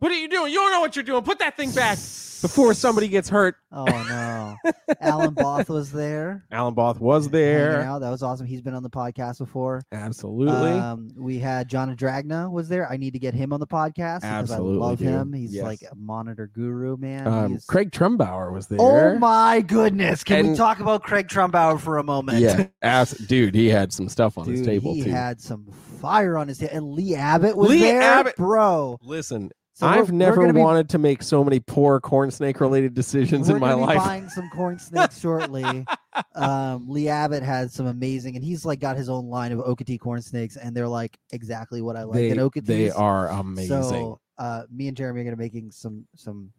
[0.00, 0.52] what are you doing?
[0.52, 1.22] You don't know what you're doing.
[1.22, 1.96] Put that thing back
[2.42, 4.56] before somebody gets hurt." Oh no.
[5.00, 6.44] Alan Both was there.
[6.50, 7.82] Alan Both was there.
[7.82, 8.00] out.
[8.00, 8.46] That was awesome.
[8.46, 9.82] He's been on the podcast before.
[9.92, 10.72] Absolutely.
[10.72, 12.90] Um, we had John Dragna was there.
[12.90, 15.08] I need to get him on the podcast because Absolutely, I love dude.
[15.08, 15.32] him.
[15.32, 17.26] He's like a monitor guru, man.
[17.26, 18.78] um, Craig Trumbauer was there.
[18.80, 20.24] Oh my goodness!
[20.24, 22.38] Can we talk about Craig Trumbauer for a moment?
[22.40, 25.10] Yeah, abs- dude, he had some stuff on Dude, his table he too.
[25.10, 25.66] had some
[26.00, 28.98] fire on his head, and Lee Abbott was Lee there, Abbott- bro.
[29.02, 32.92] Listen, So I've never gonna be- wanted to make so many poor corn snake related
[32.92, 33.96] decisions in my life.
[33.96, 35.86] Buying some corn snakes shortly.
[36.34, 39.98] um, Lee Abbott had some amazing, and he's like got his own line of Okeetee
[39.98, 42.16] corn snakes, and they're like exactly what I like.
[42.16, 43.82] they, and Okeetees, they are amazing.
[43.82, 46.52] So, uh, me and Jeremy are gonna making some some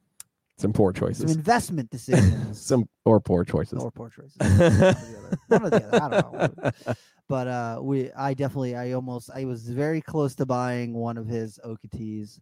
[0.57, 2.59] some poor choices, some investment decisions.
[2.65, 3.83] some or poor choices.
[3.83, 4.35] or poor choices.
[4.39, 5.37] One or the other.
[5.47, 6.17] One or the other.
[6.17, 6.93] I don't know.
[7.31, 11.27] But uh, we, I definitely, I almost, I was very close to buying one of
[11.27, 12.41] his Okeetees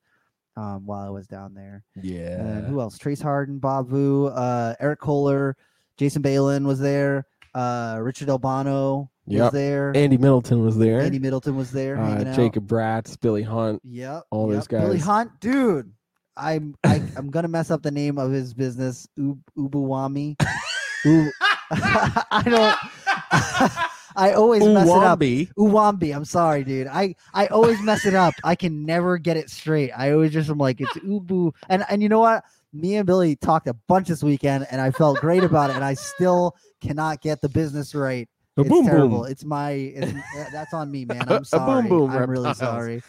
[0.60, 1.84] um, while I was down there.
[1.95, 2.62] And yeah.
[2.62, 2.98] who else?
[2.98, 5.56] Trace Harden, Bob Vu, uh, Eric Kohler,
[5.98, 7.26] Jason Balin was there.
[7.56, 9.52] Uh, Richard Albano was Yep.
[9.54, 9.91] there.
[9.95, 11.02] Andy Middleton was there.
[11.02, 11.98] Andy Middleton was there.
[12.00, 12.36] uh.
[12.36, 13.82] Jacob Bratz, Billy Hunt.
[13.86, 14.24] Yep.
[14.32, 14.82] all those guys.
[14.82, 15.00] Billy.
[15.00, 15.91] Hunt, dude.
[16.38, 20.36] I'm I, I'm gonna mess up the name of his business, Ub- Ubuwami.
[21.06, 21.32] U-
[21.72, 23.99] I don't.
[24.15, 25.19] I always mess it up.
[25.19, 25.54] Uwambi.
[25.56, 26.15] Uwambi.
[26.15, 26.88] I'm sorry, dude.
[26.88, 28.34] I I always mess it up.
[28.43, 29.91] I can never get it straight.
[29.91, 31.54] I always just am like it's Ubu.
[31.69, 32.43] And and you know what?
[32.74, 35.76] Me and Billy talked a bunch this weekend, and I felt great about it.
[35.76, 38.30] And I still cannot get the business right.
[38.58, 39.24] A It's boom terrible.
[39.24, 39.32] boom.
[39.32, 39.72] It's my.
[39.72, 40.13] It's,
[40.52, 41.24] that's on me, man.
[41.28, 41.88] I'm sorry.
[41.88, 43.02] boom I'm really sorry,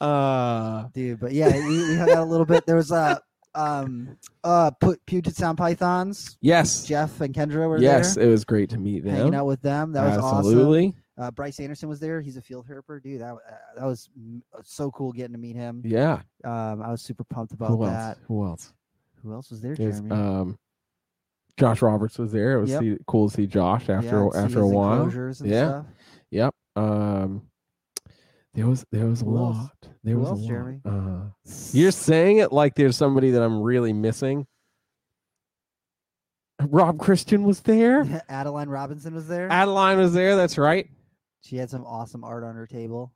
[0.00, 1.20] Uh, dude.
[1.20, 2.66] But yeah, we, we hung out a little bit.
[2.66, 3.20] There was a
[3.56, 6.36] um uh put Puget Sound Pythons.
[6.40, 6.84] yes.
[6.84, 8.24] Jeff and Kendra were Yes, there.
[8.26, 9.14] it was great to meet them.
[9.14, 9.92] Hanging out with them.
[9.92, 10.38] That was awesome.
[10.38, 10.94] Absolutely.
[11.18, 12.20] Uh, Bryce Anderson was there.
[12.20, 13.22] He's a field herper, dude.
[13.22, 13.38] That uh,
[13.78, 15.80] that was mm, so cool getting to meet him.
[15.84, 16.20] Yeah.
[16.44, 18.18] Um, I was super pumped about Who that.
[18.28, 18.74] Who else?
[19.22, 20.10] Who else was there, There's, Jeremy?
[20.14, 20.58] um,
[21.58, 22.58] Josh Roberts was there.
[22.58, 22.80] It was Yep.
[22.82, 25.10] see, cool to see Josh after Yeah, after a while.
[25.10, 25.32] Yeah.
[25.32, 25.86] stuff.
[26.30, 26.54] Yep.
[26.76, 27.42] Um,
[28.56, 29.56] there was there was a Who else?
[29.56, 29.70] lot.
[30.02, 30.48] There Who was else, a lot.
[30.48, 30.80] Jeremy?
[30.84, 31.20] Uh,
[31.72, 34.46] you're saying it like there's somebody that I'm really missing.
[36.62, 38.22] Rob Christian was there.
[38.28, 39.50] Adeline Robinson was there.
[39.52, 40.36] Adeline was there.
[40.36, 40.88] That's right.
[41.42, 43.12] she had some awesome art on her table.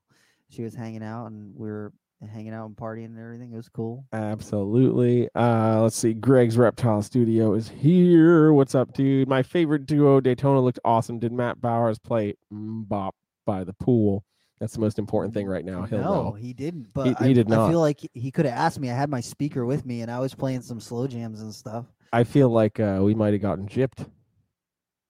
[0.50, 1.92] She was hanging out, and we were
[2.32, 3.52] hanging out and partying and everything.
[3.52, 4.04] It was cool.
[4.12, 5.28] Absolutely.
[5.34, 6.12] Uh, let's see.
[6.12, 8.52] Greg's Reptile Studio is here.
[8.52, 9.26] What's up, dude?
[9.28, 11.18] My favorite duo, Daytona, looked awesome.
[11.18, 13.14] Did Matt Bowers play Bop
[13.46, 14.22] by the pool?
[14.60, 15.82] That's the most important thing right now.
[15.82, 16.32] He'll no, know.
[16.32, 16.92] he didn't.
[16.92, 17.70] But He- I, he did I not.
[17.70, 18.90] feel like he could have asked me.
[18.90, 21.86] I had my speaker with me, and I was playing some slow jams and stuff.
[22.12, 24.06] I feel like uh, we might have gotten gypped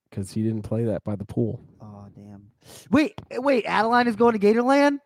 [0.08, 1.64] because he didn't play that by the pool.
[1.80, 2.46] Oh damn!
[2.92, 3.64] Wait, wait.
[3.66, 4.98] Adeline is going to Gatorland.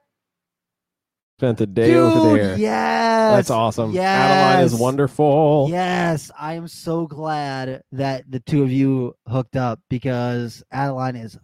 [1.39, 2.57] Spent the day Dude, over there.
[2.57, 3.35] yes.
[3.37, 3.91] That's awesome.
[3.93, 4.05] Yes.
[4.05, 5.67] Adeline is wonderful.
[5.71, 11.37] Yes, I am so glad that the two of you hooked up because Adeline is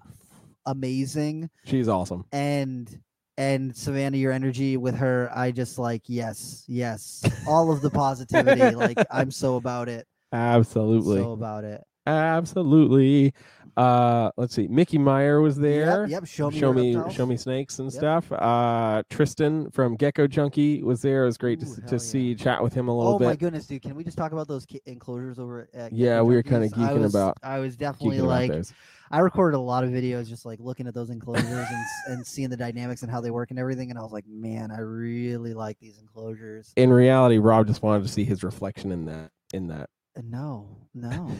[0.66, 2.24] amazing She's awesome.
[2.32, 3.00] and
[3.38, 8.74] and Savannah, your energy with her, I just like yes, yes, all of the positivity.
[8.76, 10.06] like I'm so about it.
[10.32, 11.16] Absolutely.
[11.22, 11.82] So about it.
[12.06, 13.32] Absolutely.
[13.76, 14.66] Uh, let's see.
[14.68, 16.02] Mickey Meyer was there.
[16.02, 16.10] Yep.
[16.10, 16.26] yep.
[16.26, 16.58] Show me.
[16.58, 17.14] show me reptiles.
[17.16, 17.98] show me snakes and Yep.
[18.00, 21.94] stuff uh tristan from gecko junkie was there it was great to, Ooh, hell to
[21.94, 21.98] yeah.
[21.98, 23.24] see chat with him a little bit.
[23.26, 23.80] Oh my goodness, dude!
[23.82, 25.92] Can we just talk about those enclosures over at?
[25.92, 26.74] Yeah, Gecko we were Junkies?
[26.76, 28.52] I geeking was- about- I was definitely like.
[29.10, 32.48] I recorded a lot of videos just like looking at those enclosures and and seeing
[32.50, 33.90] the dynamics and how they work and everything.
[33.90, 36.72] And I was like, man, I really like these enclosures.
[36.76, 40.68] in reality rob just wanted to see his reflection in that in that Uh, No,
[40.94, 41.30] no,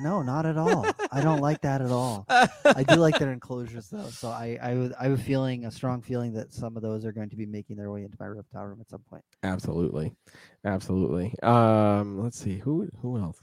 [0.00, 0.86] no, not at all.
[1.12, 2.24] I don't like that at all.
[2.28, 5.70] I do like their enclosures though, so I I was I have a feeling a
[5.70, 8.26] strong feeling that some of those are going to be making their way into my
[8.26, 9.24] reptile room at some point.
[9.44, 10.12] absolutely
[10.64, 13.40] absolutely um let's see who who else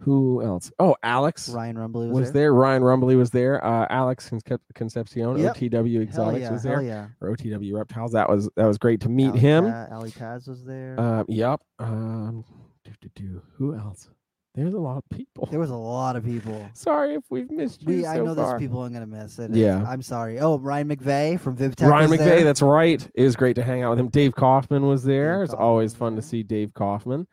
[0.00, 4.30] who else oh alex Ryan Rumbly was, was there ryan rumbly was there uh alex
[4.30, 5.56] Concep- concepcion Yep.
[5.56, 7.08] otw exotics yeah, was there yeah.
[7.20, 10.46] or otw reptiles that was that was great to meet Ali him Pa- Ali Paz
[10.46, 10.94] was there.
[10.98, 11.60] Uh, yep.
[11.78, 12.44] Um.
[13.56, 14.08] Who else?
[14.54, 15.46] There's a lot of people.
[15.50, 16.68] There was a lot of people.
[16.74, 17.88] Sorry if we've missed you.
[17.88, 18.34] We, I know far.
[18.34, 19.38] there's people I'm gonna miss.
[19.38, 19.54] It.
[19.54, 19.84] Yeah.
[19.86, 20.40] I'm sorry.
[20.40, 21.88] Oh, Ryan McVeigh from VivTech.
[21.88, 22.44] Ryan McVeigh, there.
[22.44, 23.06] that's right.
[23.14, 24.08] It was great to hang out with him.
[24.08, 25.40] Dave Kaufman was there.
[25.40, 27.26] Dave it's always Kaufman fun to see Dave Kaufman.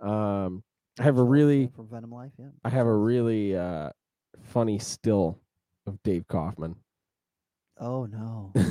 [0.00, 0.62] Um,
[1.00, 2.32] I have a really, from Venom Life.
[2.38, 2.48] Yeah.
[2.62, 3.90] I have a really uh,
[4.42, 5.38] funny still
[5.86, 6.76] of Dave Kaufman.
[7.78, 8.52] Oh no.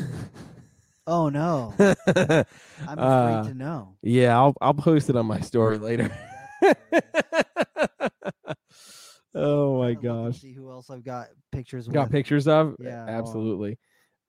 [1.11, 1.73] Oh no.
[1.79, 3.95] I'm afraid Uh, to know.
[4.03, 6.15] Yeah, I'll I'll post it on my story later.
[9.33, 10.37] oh my I'm gonna look and gosh.
[10.39, 11.87] See who else I've got pictures.
[11.87, 12.11] Got with.
[12.11, 12.75] pictures of?
[12.79, 13.05] Yeah.
[13.07, 13.79] Absolutely.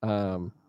[0.01, 0.60] Um let's see.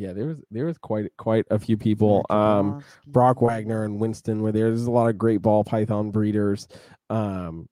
[0.00, 2.24] Yeah, there was there was quite quite a few people.
[2.30, 4.68] Um Brock Wagner and Winston were there.
[4.68, 6.66] There's a lot of great ball python breeders.
[7.10, 7.68] Um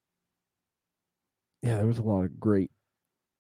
[1.63, 2.71] yeah, there was a lot of great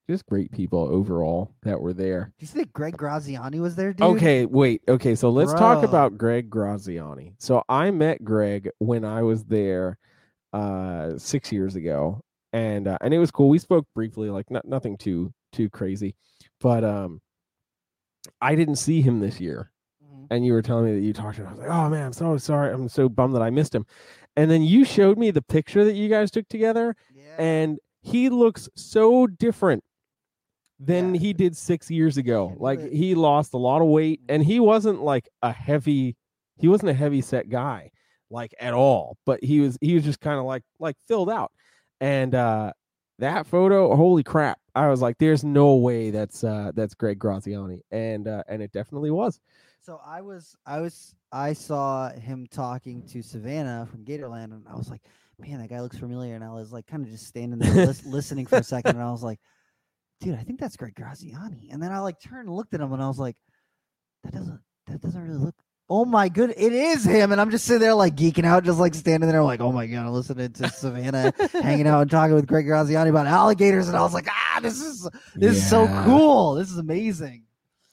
[0.09, 2.33] just great people overall that were there.
[2.39, 4.07] Do you think Greg Graziani was there, dude?
[4.07, 4.81] Okay, wait.
[4.89, 7.35] Okay, so let's talk about Greg Graziani.
[7.39, 9.99] So I met Greg when I was there
[10.55, 12.23] uh 6 years ago
[12.55, 13.51] and uh, and it was cool.
[13.51, 16.15] We spoke briefly like not, nothing too too crazy.
[16.59, 17.21] But um
[18.41, 19.71] I didn't see him this year.
[20.05, 20.27] Mhm.
[20.31, 21.49] And you were telling me that you talked to him.
[21.49, 22.73] I was like, "Oh man, I'm so sorry.
[22.73, 23.87] I'm so bummed that I missed him."
[24.37, 27.35] And then you showed me the picture that you guys took together Yeah.
[27.39, 29.83] and he looks so different
[30.79, 31.21] than Yeah.
[31.21, 32.55] he did six years ago.
[32.59, 36.17] Like he lost a lot of weight, and he wasn't like a heavy.
[36.57, 37.91] He wasn't a heavy set guy,
[38.31, 39.17] like at all.
[39.27, 39.77] But he was.
[39.81, 41.51] He was just kind of like like filled out.
[42.01, 42.73] And uh
[43.19, 44.61] that photo, holy crap!
[44.79, 48.73] I was like, "There's no way that's uh that's Greg Graziani," and uh and it
[48.73, 49.41] definitely was.
[49.81, 54.77] So I was, I was, I saw him talking to Savannah from Gatorland, and I
[54.77, 55.03] was like,
[55.39, 58.05] "Man, that guy looks familiar." And I was like, kind of just standing there lis-
[58.05, 59.41] listening for a second, and I was like,
[60.21, 62.93] "Dude, I think that's Greg Graziani." And then I like turned and looked at him,
[62.93, 63.37] and I was like,
[64.25, 65.57] "That doesn't, that doesn't really look."
[65.91, 68.79] Oh my good, it is him, and I'm just sitting there like geeking out, just
[68.79, 72.47] like standing there, like, "Oh my god!" listening to Savannah hanging out and talking with
[72.47, 76.55] Greg Graziani about alligators, and I was like, "Ah, this is this is so cool.
[76.55, 77.45] This is amazing."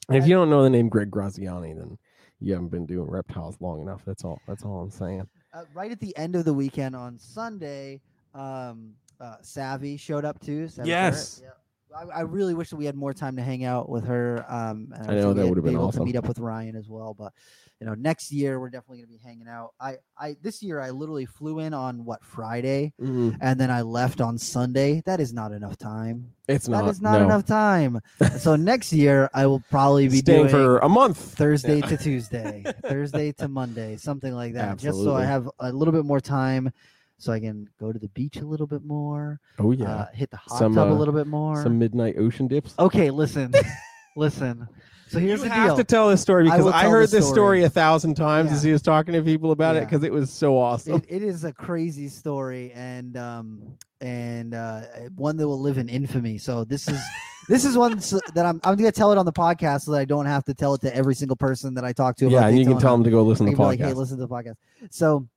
[0.10, 1.98] And if you don't know the name Greg Graziani, then
[2.42, 4.02] you haven't been doing reptiles long enough.
[4.06, 4.40] That's all.
[4.46, 5.26] That's all I'm saying.
[5.54, 8.02] uh, right at the end of the weekend on Sunday,
[8.34, 10.68] um, uh, Savvy showed up too.
[10.68, 11.40] Savvy Yes.
[11.42, 11.52] Yeah.
[11.96, 14.46] I, I really wish that we had more time to hang out with her.
[14.50, 16.02] Um, I know, that would've been able awesome.
[16.02, 17.32] To meet up with Ryan as well, but
[17.80, 19.72] you know, next year we're definitely gonna be hanging out.
[19.80, 23.82] I, I this year I literally flew in on what Friday, Mm, and then I
[23.82, 25.02] left on Sunday.
[25.06, 26.32] That is not enough time.
[26.48, 26.86] it's not.
[26.86, 27.26] that is not no.
[27.26, 28.00] enough time.
[28.40, 31.18] so next year I will probably be Staying doing for a month.
[31.18, 31.88] Thursday Yeah.
[31.88, 34.70] to Tuesday, Thursday to Monday, something like that.
[34.70, 35.04] Absolutely.
[35.04, 36.72] Just so I have a little bit more time,
[37.18, 39.86] so I can go to the beach a little bit more, Oh yeah.
[39.90, 41.62] uh, hit the hot Some, tub a uh, little bit more.
[41.64, 42.74] Some midnight ocean dips.
[42.80, 43.54] okay, listen,
[44.16, 44.68] listen.
[45.08, 47.26] So here's you the have to tell this story because will I, heard this this
[47.26, 47.64] story story.
[47.64, 48.56] a thousand times Yeah.
[48.58, 50.96] as he was talking to people about it because it was so awesome.
[50.96, 53.62] it, it is a crazy story and um
[54.02, 54.82] and uh
[55.16, 56.40] one that will live in infamy.
[56.40, 57.00] So this is
[57.48, 57.98] this is one
[58.34, 60.56] that I'm I'm gonna tell it on the podcast so that I don't have to
[60.56, 62.28] tell it to every single person that I talk to.
[62.28, 63.96] yeah, and you can tell them to go listen to the be like, hey, podcast.
[63.96, 64.56] listen to the podcast.
[64.90, 65.28] So,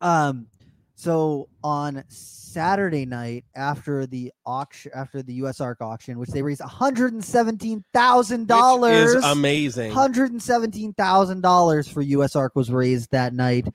[0.00, 0.46] um,
[0.94, 6.68] so on Saturday night after the auction, after the USARK auction, which they raised one
[6.68, 9.90] hundred and seventeen thousand dollars, is amazing.
[9.90, 13.66] hundred and seventeen thousand dollars for USARK was raised that night.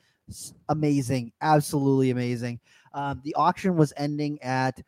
[0.69, 2.59] Amazing, absolutely amazing.
[2.93, 4.81] Um, the auction was ending at.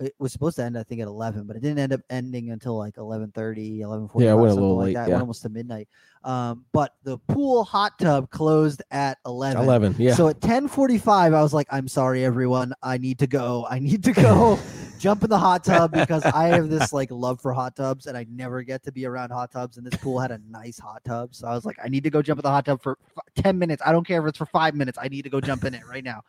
[0.00, 2.50] It was supposed to end, I think, at eleven, but it didn't end up ending
[2.50, 5.02] until like 11.30, 11.45, Yeah, it went a something little like late, that.
[5.02, 5.14] It yeah.
[5.14, 5.88] went almost to midnight.
[6.24, 9.62] Um, but the pool hot tub closed at eleven.
[9.62, 9.94] Eleven.
[9.98, 10.14] Yeah.
[10.14, 12.74] So at ten forty-five, I was like, "I'm sorry, everyone.
[12.82, 13.66] I need to go.
[13.68, 14.58] I need to go
[14.98, 18.16] jump in the hot tub because I have this like love for hot tubs, and
[18.16, 19.78] I never get to be around hot tubs.
[19.78, 22.10] And this pool had a nice hot tub, so I was like, I need to
[22.10, 23.80] go jump in the hot tub for f- ten minutes.
[23.86, 24.98] I don't care if it's for five minutes.
[25.00, 26.22] I need to go jump in it right now.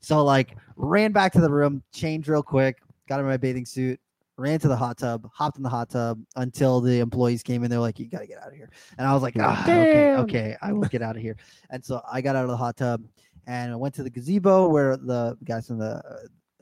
[0.00, 4.00] so like, ran back to the room, changed real quick, got in my bathing suit.
[4.36, 7.70] Ran to the hot tub, hopped in the hot tub until the employees came in.
[7.70, 10.56] They're like, "You gotta get out of here," and I was like, ah, "Okay, okay,
[10.60, 11.36] I will get out of here."
[11.70, 13.04] And so I got out of the hot tub
[13.46, 16.02] and I went to the gazebo where the guys from the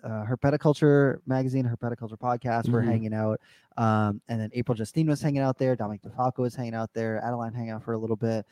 [0.04, 2.86] uh, uh, Herpetoculture magazine, Herpetoculture podcast were Mhm.
[2.86, 3.40] hanging out.
[3.78, 5.74] Um, and then April Justine was hanging out there.
[5.76, 7.24] Dominic DeFalco was hanging out there.
[7.24, 8.44] Adeline hanging out for a little bit.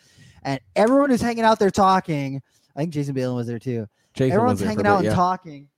[0.45, 2.41] And everyone who's hanging out there talking,
[2.77, 3.87] I think Jason Balin was there too.
[4.15, 5.69] Jason Everyone's was hanging out bit, and talking.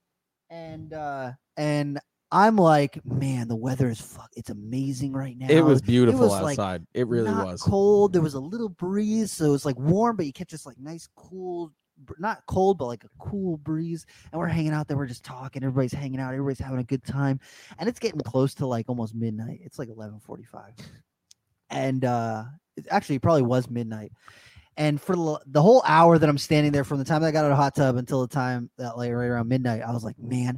[0.53, 1.99] And uh and
[2.31, 5.47] I'm like, man, the weather is fuck it's amazing right now.
[5.49, 6.85] It was beautiful it was, like, outside.
[6.93, 7.61] it really not was.
[7.61, 8.13] cold.
[8.13, 10.79] There was a little breeze, so it was like warm, but you catch this like
[10.79, 11.71] nice, cool,
[12.19, 14.05] not cold, but like a cool breeze.
[14.31, 14.95] And we're hanging out there.
[14.97, 15.63] We're just talking.
[15.63, 16.33] Everybody's hanging out.
[16.33, 17.39] Everybody's having a good time,
[17.79, 19.61] and it's getting close to like almost midnight.
[19.63, 20.73] It's like eleven forty-five,
[21.71, 22.43] and uh,
[22.77, 24.11] it actually probably was midnight.
[24.77, 27.45] And for the- whole hour that I'm standing there, from the time that I got
[27.45, 30.03] out of the hot tub until the time that like right around midnight, I was
[30.03, 30.57] like, man,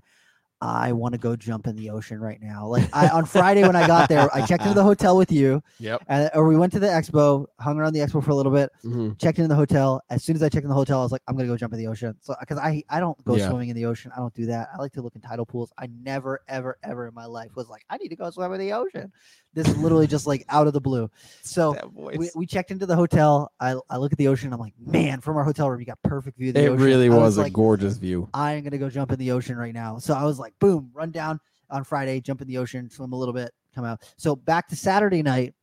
[0.66, 2.68] I want to go jump in the ocean right now.
[2.68, 5.62] Like I, on Friday when I got there, I checked into the hotel with you,
[5.80, 6.02] Yep.
[6.08, 8.72] and, or we went to the expo, hung around the expo for a little bit,
[8.84, 9.20] Mhm.
[9.20, 10.02] checked into the hotel.
[10.10, 11.74] As soon as I checked in the hotel, I was like, I'm gonna go jump
[11.74, 12.16] in the ocean.
[12.22, 13.50] So because I I don't go Yeah.
[13.50, 14.12] swimming in the ocean.
[14.16, 14.70] I don't do that.
[14.74, 15.72] I like to look in tidal pools.
[15.78, 18.60] I never ever ever in my life was like, I need to go swim in
[18.60, 19.12] the ocean.
[19.54, 21.10] This is literally just like out of the blue.
[21.42, 23.54] So we, we checked into the hotel.
[23.60, 24.52] I, I look at the ocean.
[24.52, 26.84] I'm like, man, from our hotel room, you got perfect view of the It ocean.
[26.84, 28.28] really I was, a like, gorgeous view.
[28.34, 29.98] I'm gonna go jump in the ocean right now.
[30.00, 31.40] So I was like, boom, run down
[31.70, 34.02] on Friday, jump in the ocean, swim a little bit, come out.
[34.18, 35.54] So back to Saturday night.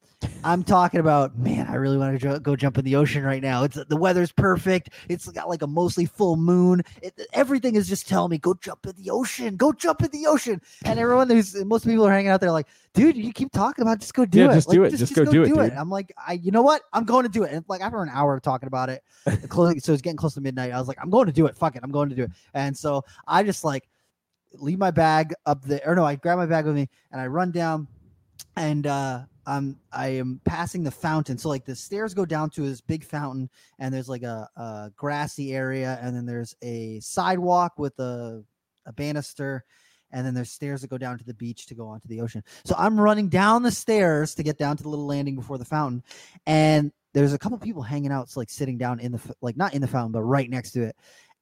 [0.44, 3.64] I'm talking about, man, I really want to go jump in the ocean right now.
[3.64, 4.90] It's the weather's perfect.
[5.08, 6.82] It's got like a mostly full moon.
[7.02, 10.26] It, everything is just telling me, go jump in the ocean, go jump in the
[10.28, 10.60] ocean.
[10.84, 13.94] And everyone who's most people are hanging out there like, dude, you keep talking about,
[13.98, 14.54] it, just go do Yeah, it.
[14.54, 14.90] just Like, do it.
[14.96, 15.58] Just go do it, dude.
[15.72, 16.82] I'm like, I, you know what?
[16.92, 17.52] I'm going to do it.
[17.52, 19.02] And like after an hour of talking about it,
[19.50, 20.72] so it's getting close to midnight.
[20.72, 21.56] I was like, I'm going to do it.
[21.56, 22.30] Fuck it, I'm going to do it.
[22.54, 23.88] And so I just like
[24.54, 27.26] leave my bag up there, or no, I grab my bag with me and I
[27.26, 27.88] run down,
[28.56, 31.38] and uh, I'm I am passing the fountain.
[31.38, 34.90] So like the stairs go down to this big fountain, and there's like a, a
[34.96, 38.44] grassy area, and then there's a sidewalk with a
[38.86, 39.64] a banister.
[40.14, 42.44] And then there's stairs that go down to the beach to go onto the ocean.
[42.66, 45.64] So I'm running down the stairs to get down to the little landing before the
[45.64, 46.02] fountain,
[46.44, 49.72] and there's a couple people hanging out, so like sitting down in the like not
[49.72, 50.96] in the fountain, but right next to it.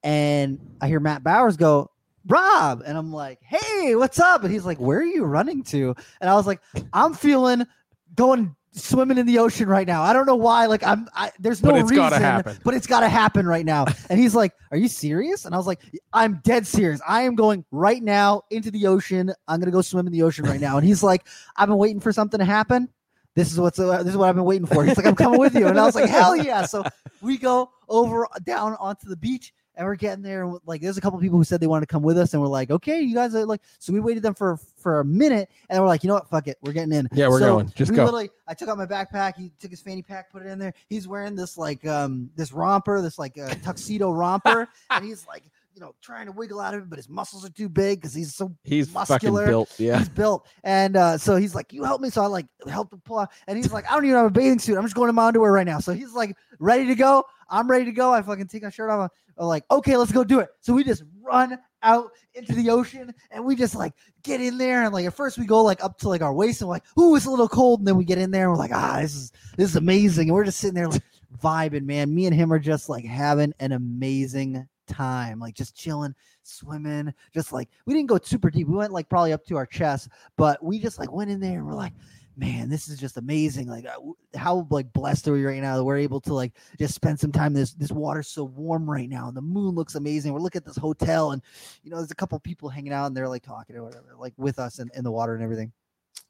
[0.04, 1.90] And I hear Matt Bowers go,
[2.26, 4.44] Rob, and I'm like, Hey, what's up?
[4.44, 5.94] And he's like, Where are you running to?
[6.20, 6.60] And I was like,
[6.92, 7.66] I'm feeling
[8.14, 10.02] going swimming in the ocean right now.
[10.02, 10.66] I don't know why.
[10.66, 13.86] Like I'm, I, there's no But it's reason, but it's got to happen right now.
[14.08, 15.44] And he's like, Are you serious?
[15.44, 15.80] And I was like,
[16.12, 17.00] I'm dead serious.
[17.06, 19.32] I am going right now into the ocean.
[19.48, 20.76] I'm gonna go swim in the ocean right now.
[20.76, 22.88] And he's like, I've been waiting for something to happen.
[23.36, 24.84] This is what's uh, this is what I've been waiting for.
[24.84, 26.66] He's like, I'm coming with you, and I was like, hell yeah!
[26.66, 26.82] So
[27.20, 30.44] we go over down onto the beach, and we're getting there.
[30.44, 32.42] And like, there's a couple people who said they wanted to come with us, and
[32.42, 33.60] we're like, okay, you guys are like.
[33.78, 36.28] So we waited them for for a minute, and we're like, you know what?
[36.28, 37.08] Fuck it, we're getting in.
[37.12, 37.72] Yeah, we're So going.
[37.74, 38.04] Just go.
[38.04, 39.36] Literally, I took out my backpack.
[39.36, 40.74] He took his fanny pack, put it in there.
[40.88, 45.44] He's wearing this like um this romper, this like uh, tuxedo romper, and he's like,
[45.74, 48.12] you know, trying to wiggle out of it, but his muscles are too big because
[48.12, 49.46] he's so He's muscular.
[49.46, 49.72] built.
[49.78, 49.98] Yeah.
[49.98, 50.46] he's built.
[50.64, 52.10] And uh, so he's like, You help me.
[52.10, 53.30] So I like helped him pull out.
[53.46, 54.76] And he's like, I don't even have a bathing suit.
[54.76, 55.78] I'm just going in my underwear right now.
[55.78, 57.24] So he's like, ready to go.
[57.50, 58.14] I'm ready to go.
[58.14, 59.10] I fucking take my shirt off.
[59.38, 60.48] I'm like, okay, let's go do it.
[60.60, 64.84] So we just run out into the ocean and we just like get in there.
[64.84, 67.16] And like at first we go like up to like our waist and like, ooh,
[67.16, 67.80] it's a little cold.
[67.80, 70.28] And then we get in there and we're like, ah, this is this is amazing.
[70.28, 71.02] And we're just sitting there like
[71.42, 72.14] vibing, man.
[72.14, 77.52] Me and him are just like having an amazing time, like just chilling, swimming, just
[77.52, 78.68] like we didn't go super deep.
[78.68, 81.58] We went like probably up to our chest, but we just like went in there
[81.58, 81.94] and we're like,
[82.40, 83.68] man, this is just amazing.
[83.68, 83.98] Like uh,
[84.36, 87.30] how like blessed are we right now that we're able to like just spend some
[87.30, 87.52] time.
[87.52, 90.32] This this water's so warm right now, and the moon looks amazing.
[90.32, 91.42] We're looking at this hotel, and
[91.82, 94.32] you know, there's a couple people hanging out, and they're like talking or whatever, like
[94.38, 95.70] with us in, in the water and everything.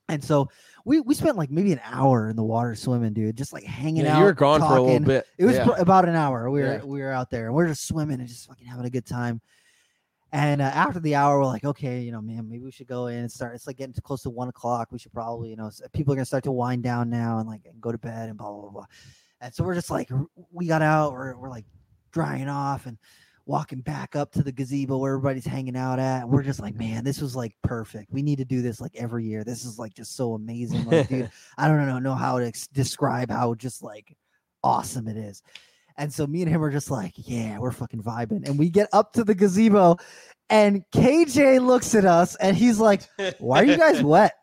[0.08, 0.48] And so
[0.84, 4.04] we we spent like maybe an hour in the water swimming, dude, just like hanging
[4.04, 4.18] Yeah, out.
[4.18, 5.24] you were gone for a little bit.
[5.38, 5.68] It was Yeah.
[5.78, 6.50] about an hour.
[6.50, 6.84] We were Yeah.
[6.84, 9.40] we were out there and we're just swimming and just fucking having a good time.
[10.32, 13.08] And uh, after the hour, we're like, okay, you know, man, maybe we should go
[13.08, 13.54] in and start.
[13.54, 14.88] It's like getting close to one o'clock.
[14.92, 17.62] We should probably, you know, people are gonna start to wind down now and like
[17.80, 18.70] go to bed and blah blah blah.
[18.70, 18.86] blah.
[19.40, 20.10] And so we're just like,
[20.52, 21.12] we got out.
[21.12, 21.64] We're we're like
[22.12, 22.98] drying off and
[23.46, 26.22] walking back up to the gazebo where everybody's hanging out at.
[26.22, 28.12] And we're just like, man, this was like perfect.
[28.12, 29.42] We need to do this like every year.
[29.42, 30.84] This is like just so amazing.
[30.84, 34.16] Like, dude, I don't know know how to ex- describe how just like
[34.62, 35.42] awesome it is.
[35.96, 38.48] And so me and him are just like, yeah, we're fucking vibing.
[38.48, 39.96] And we get up to the gazebo,
[40.50, 43.02] and KJ looks at us and he's like,
[43.38, 44.34] why are you guys wet?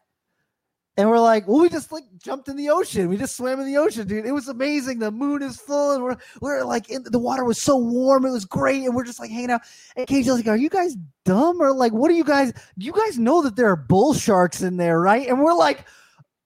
[1.00, 3.08] And we're like, well, we just like jumped in the ocean.
[3.08, 4.26] We just swam in the ocean, dude.
[4.26, 4.98] It was amazing.
[4.98, 8.26] The moon is full, and we're we're like in the water was so warm.
[8.26, 9.62] It was great, and we're just like hanging out.
[9.96, 12.52] And KJ's like, "Are you guys dumb or like what are you guys?
[12.52, 15.86] Do you guys know that there are bull sharks in there, right?" And we're like,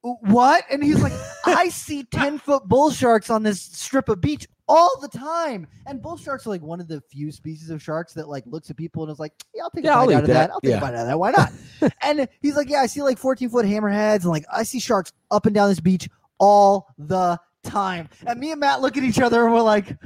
[0.01, 1.13] "What?" And he's like,
[1.45, 6.01] "I see ten foot bull sharks on this strip of beach all the time." And
[6.01, 8.77] bull sharks are like one of the few species of sharks that like looks at
[8.77, 10.33] people and is like, "Yeah, I'll take Yeah, a bite out of that.
[10.33, 10.51] that.
[10.51, 10.77] I'll take Yeah.
[10.77, 11.19] a bite out of that.
[11.19, 11.51] Why not?"
[12.01, 15.11] and he's like, "Yeah, I see like fourteen foot hammerheads and like I see sharks
[15.29, 16.09] up and down this beach
[16.39, 19.97] all the time." And me and Matt look at each other and we're like.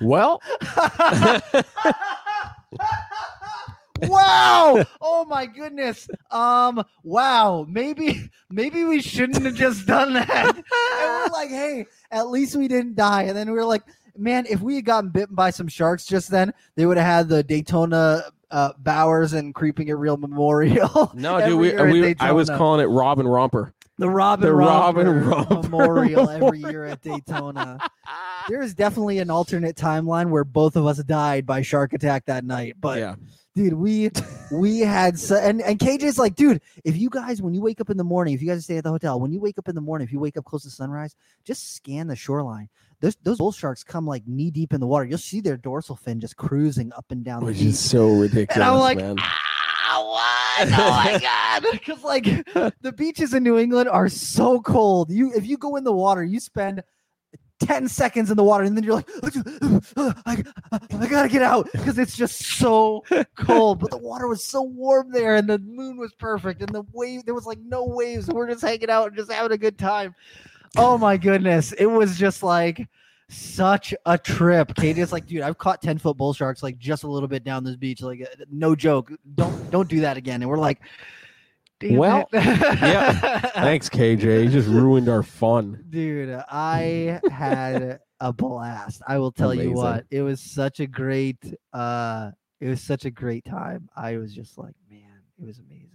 [0.00, 0.40] Well,
[4.02, 4.84] wow!
[5.00, 6.08] Oh my goodness.
[6.30, 7.66] Um wow.
[7.68, 10.54] Maybe maybe we shouldn't have just done that.
[10.56, 10.64] And
[10.98, 13.22] we're like hey at least we didn't die.
[13.24, 13.82] And then we were like
[14.16, 17.28] man if we had gotten bitten by some sharks just then they would have had
[17.30, 22.32] the daytona uh, bowers and creeping at real memorial no, dude, we, year we I
[22.32, 23.72] was calling it Robin Romper.
[23.96, 25.68] the Robin, The Robin Romper Romper.
[25.70, 27.78] Memorial every year at Daytona.
[28.50, 32.44] there is definitely an alternate timeline where both of us died by shark attack that
[32.44, 32.76] night.
[32.78, 33.14] But yeah,
[33.54, 34.10] dude, we
[34.50, 37.90] we had so, and and KJ's like, dude, if you guys when you wake up
[37.90, 39.74] in the morning, if you guys stay at the hotel, when you wake up in
[39.74, 42.68] the morning, if you wake up close to sunrise, just scan the shoreline.
[43.00, 45.04] Those those bull sharks come like knee deep in the water.
[45.04, 48.62] You'll see their dorsal fin just cruising up and down which is so ridiculous, and
[48.64, 49.16] I'm like, man.
[49.18, 50.68] ah, what?
[50.72, 51.64] Oh my god!
[51.72, 55.10] Because like the beaches in New England are so cold.
[55.10, 56.82] You if you go in the water, you spend.
[57.66, 59.34] 10 seconds in the water and then you're like
[60.26, 60.44] I,
[61.08, 63.04] gotta get out because it's just so
[63.36, 63.80] cold.
[63.80, 67.24] But the water was so warm there and the moon was perfect and the wave
[67.24, 70.14] there was like no waves we're just hanging out and just having a good time.
[70.76, 71.72] Oh my goodness.
[71.72, 72.88] It was just like
[73.28, 74.68] such a trip.
[74.74, 77.64] KJ's like dude I've caught 10 foot bull sharks like just a little bit down
[77.64, 79.12] this beach like uh, no joke.
[79.34, 80.42] Don't don't do that again.
[80.42, 80.80] And we're like
[81.82, 83.38] Damn Well, yeah.
[83.40, 84.44] Thanks, KJ.
[84.44, 85.84] You just ruined our fun.
[85.90, 89.02] Dude, I had a blast.
[89.06, 90.04] I will tell you what.
[90.10, 91.38] It was such a great
[91.72, 92.30] uh
[92.60, 93.88] it was such a great time.
[93.96, 95.91] I was just like, man, it was amazing.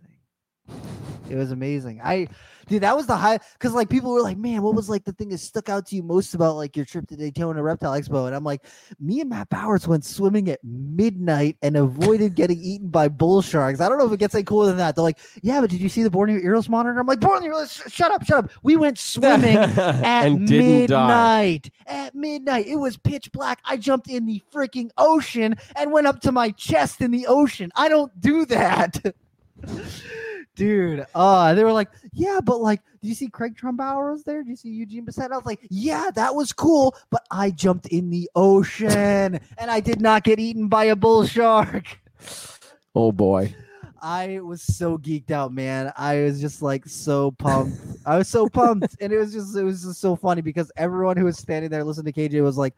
[1.30, 2.00] It was amazing.
[2.04, 2.28] I
[2.68, 5.14] dude, that was the high because like people were like, man, what was like the
[5.14, 8.28] thing that stuck out to you most about like your trip to Daytona Reptile Expo?
[8.28, 8.66] And I'm like,
[9.00, 13.82] me and Matt Bowers went swimming at midnight and avoided getting eaten by bull sharks.
[13.82, 14.96] I don't know if it gets any cooler than that.
[14.96, 17.00] They're like, yeah, but did you see the Borneo earless monitor?
[17.00, 18.52] I'm like, Borneo earless, sh- shut up, shut up.
[18.64, 21.52] We went swimming at and didn't die.
[21.52, 21.72] midnight.
[21.88, 23.60] At midnight, it was pitch black.
[23.66, 27.72] I jumped in the freaking ocean and went up to my chest in the ocean.
[27.76, 29.16] I don't do that.
[30.58, 34.44] Dude, uh, they were like, yeah, but like, do you see Craig Trumbauer was there?
[34.44, 35.32] Do you see Eugene Bessette?
[35.32, 39.80] I was like, yeah, that was cool, but I jumped in the ocean and I
[39.80, 42.00] did not get eaten by a bull shark.
[42.96, 43.54] Oh boy.
[44.02, 45.94] I was so geeked out, man.
[45.96, 47.80] I was just like so pumped.
[48.08, 51.16] I was so pumped, and it was just it was just so funny because everyone
[51.16, 52.74] who was standing there listening to KJ was like,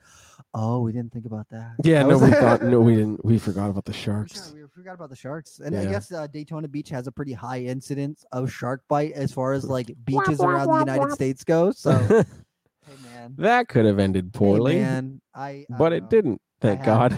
[0.54, 3.24] "Oh, we didn't think about that." Yeah, I no, was we thought no, we didn't.
[3.24, 4.50] We forgot about the sharks.
[4.50, 7.34] forgot- We forgot about the sharks, and I guess uh, Daytona Beach has a pretty
[7.34, 11.72] high incidence of shark bite as far as like beaches around the United States go.
[11.72, 11.92] So,
[12.88, 16.10] hey man, that could have ended Hey, poorly, man, I, I but it know.
[16.10, 16.42] didn't.
[16.62, 17.18] Thank had- God.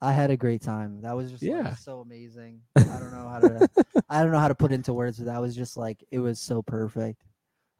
[0.00, 1.00] I had a great time.
[1.02, 1.74] That was just like, Yeah.
[1.74, 2.60] so amazing.
[2.76, 3.68] I don't know how to
[4.08, 6.38] I don't know how to put into words, but that was just like it was
[6.38, 7.20] so perfect.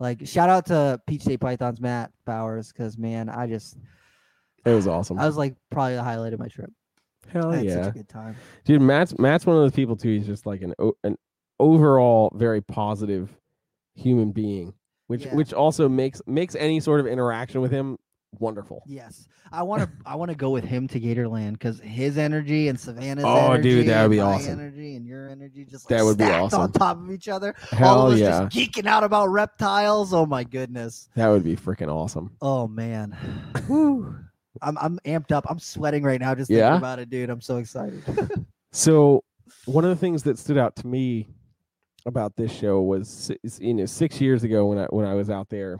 [0.01, 3.76] Like shout out to Peach State Pythons Matt Bowers because man, I just
[4.68, 5.18] It was awesome.
[5.18, 6.70] I was like probably the highlight of my trip.
[7.32, 7.82] Hell I had yeah.
[7.84, 8.36] such a good time.
[8.64, 10.72] dude matt's matt's one of those people too he's just like an
[11.04, 11.16] an
[11.60, 13.28] overall very positive
[13.94, 14.72] human being
[15.08, 15.34] which Yeah.
[15.34, 17.98] which also makes makes any sort of interaction with him
[18.38, 19.90] wonderful Yes, I want to.
[20.06, 23.62] I want to go with him to Gatorland because his energy and Savannah's Oh, energy,
[23.70, 24.52] dude, that would be awesome.
[24.60, 27.54] Energy and your energy just like That would be awesome on top of each other.
[27.72, 30.12] All hell of us yeah just geeking out about reptiles.
[30.14, 31.08] Oh my goodness.
[31.14, 33.16] that would be freaking awesome Oh man.
[34.62, 35.46] I'm I'm amped up.
[35.48, 37.30] I'm sweating right now just thinking about it, dude.
[37.30, 38.02] I'm so excited.
[38.72, 39.22] so
[39.64, 41.28] one of the things that stood out to me
[42.06, 43.30] about this show was
[43.61, 45.78] you know 6 years ago when I when I was out there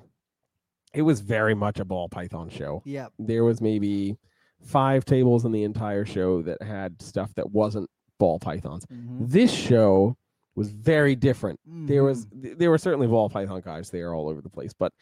[0.95, 3.13] it was very much a ball python show yep.
[3.19, 4.19] there was maybe
[4.63, 9.31] five tables in the entire show that had stuff that wasn't ball pythons Mhm.
[9.31, 10.17] this show
[10.57, 11.61] was very different.
[11.65, 14.93] There was there were certainly ball python guys there all over the place, but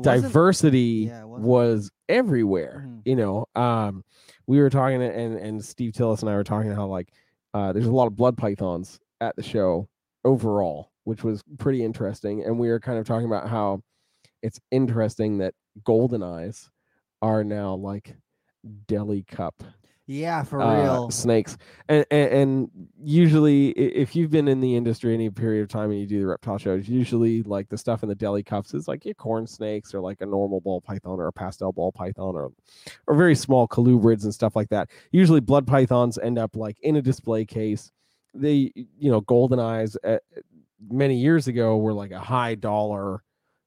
[0.00, 2.84] diversity yeah, was everywhere.
[2.86, 3.02] Mhm.
[3.04, 4.04] You know, um,
[4.46, 7.12] we were talking and and Steve Tillis and I were talking how like
[7.54, 9.88] uh, there's a lot of blood pythons at the show
[10.24, 12.42] overall, which was pretty interesting.
[12.44, 13.82] And we were kind of talking about how
[14.42, 16.70] it's interesting that golden eyes
[17.20, 18.16] are now like
[18.86, 19.62] deli cup
[20.12, 21.10] Yeah, for uh, real.
[21.10, 21.56] snakes.
[21.88, 22.70] And, and and
[23.02, 26.26] usually if you've been in the industry any period of time and you do the
[26.26, 29.94] reptile shows usually like the stuff in the deli cups is like your corn snakes
[29.94, 32.52] or like a normal ball python or a pastel ball python or
[33.06, 34.90] or very small colubrids and stuff like that.
[35.12, 37.90] Usually blood pythons end up like in a display case.
[38.34, 40.18] They you know golden eyes uh,
[40.90, 43.22] many years ago were like a high dollar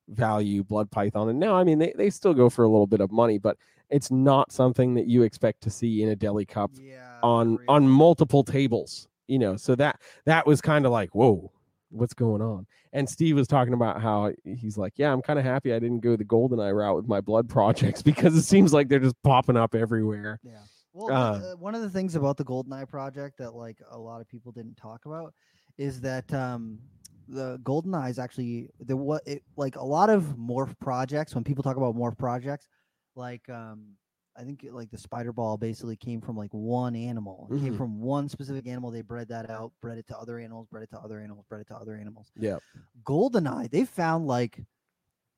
[0.10, 3.02] value blood python and now i mean they, they still go for a little bit
[3.02, 3.58] of money but
[3.90, 7.64] it's not something that you expect to see in a deli cup yeah, on for
[7.68, 11.52] on multiple tables you know so that that was kind of like whoa
[11.92, 12.68] what's going on?
[12.94, 16.00] And steve was talking about how he's like yeah i'm kind of happy i didn't
[16.00, 19.22] go the golden eye route with my blood projects because it seems like they're just
[19.24, 20.40] popping up everywhere.
[20.44, 20.60] Yeah.
[20.94, 23.98] Well, Uh, uh, one of the things about the golden eye project that like a
[23.98, 25.34] lot of people didn't talk about
[25.78, 26.80] is that um,
[27.28, 31.34] the golden eyes actually the what it like a lot of morph projects.
[31.36, 32.68] When people talk about morph projects,
[33.16, 33.94] like um,
[34.38, 37.48] I think it- like the spider ball basically came from like one animal.
[37.52, 37.78] It came Mhm.
[37.78, 38.92] from one specific animal.
[38.92, 41.62] They bred that out, bred it to other animals, bred it to other animals, bred
[41.62, 42.32] it to other animals.
[42.36, 42.58] Yeah.
[43.04, 44.64] Goldeneye, they found like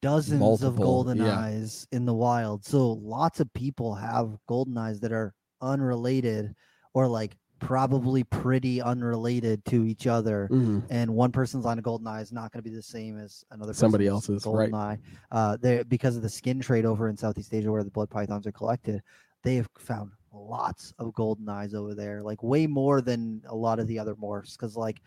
[0.01, 1.39] dozens of golden yeah.
[1.39, 2.63] eyes in the wild.
[2.65, 6.55] So lots of people have golden eyes that are unrelated
[6.93, 10.47] or like probably pretty unrelated to each other.
[10.51, 10.83] Mhm.
[10.89, 13.43] And one person's line of golden eye is not going to be the same as
[13.51, 14.99] another Somebody person's else's, golden right.
[15.31, 15.57] eye.
[15.65, 18.51] Uh, because of the skin trade over in Southeast Asia where the blood pythons are
[18.51, 19.01] collected,
[19.43, 23.79] they have found lots of golden eyes over there, like way more than a lot
[23.79, 24.53] of the other morphs.
[24.53, 25.01] Because like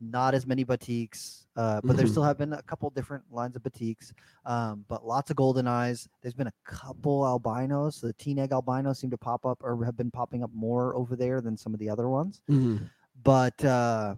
[0.00, 2.10] not as many batiks, uh, but there Mhm.
[2.10, 4.12] still have been a couple different lines of batiks,
[4.44, 6.08] um, but lots of golden eyes.
[6.20, 8.00] There's been a couple albinos.
[8.00, 11.16] The T neg albinos seem to pop up or have been popping up more over
[11.16, 12.42] there than some of the other ones.
[12.48, 12.90] Mhm.
[13.22, 14.16] But uh,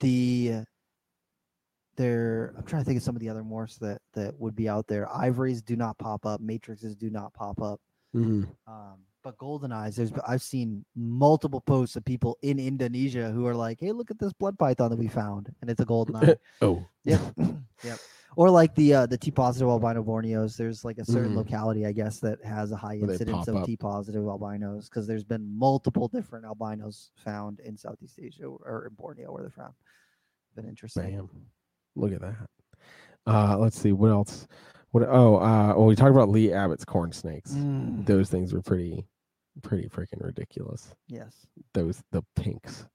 [0.00, 0.64] the
[1.96, 4.68] there, I'm trying to think of some of the other morphs that that would be
[4.68, 5.08] out there.
[5.12, 6.40] Ivories do not pop up.
[6.40, 7.80] Matrixes do not pop up.
[8.14, 8.48] Mhm.
[8.66, 13.54] Um, but golden eyes, there's I've seen multiple posts of people in Indonesia who are
[13.54, 16.36] like, "Hey, look at this blood python that we found," and it's a golden eye.
[16.62, 16.82] Oh.
[17.04, 17.20] Yep.
[17.84, 17.98] yep.
[18.36, 20.56] Or like the uh, the T positive albino borneos.
[20.56, 21.36] There's like a certain Mhm.
[21.36, 23.66] locality, I guess, that has a high Where incidence of.
[23.66, 28.94] T positive albinos because there's been multiple different albinos found in Southeast Asia or in
[28.94, 29.74] Borneo where they're found.
[30.56, 31.02] Been interesting.
[31.14, 31.28] Bam.
[31.96, 32.36] Look at that.
[33.26, 34.46] Uh, let's see what else.
[34.92, 35.02] What?
[35.06, 37.52] Oh, uh, well, we talked about Lee Abbott's corn snakes.
[37.52, 39.04] Mm, Those things were pretty,
[39.62, 40.94] pretty freaking ridiculous.
[41.08, 41.34] yes,
[41.74, 42.86] Those the pinks.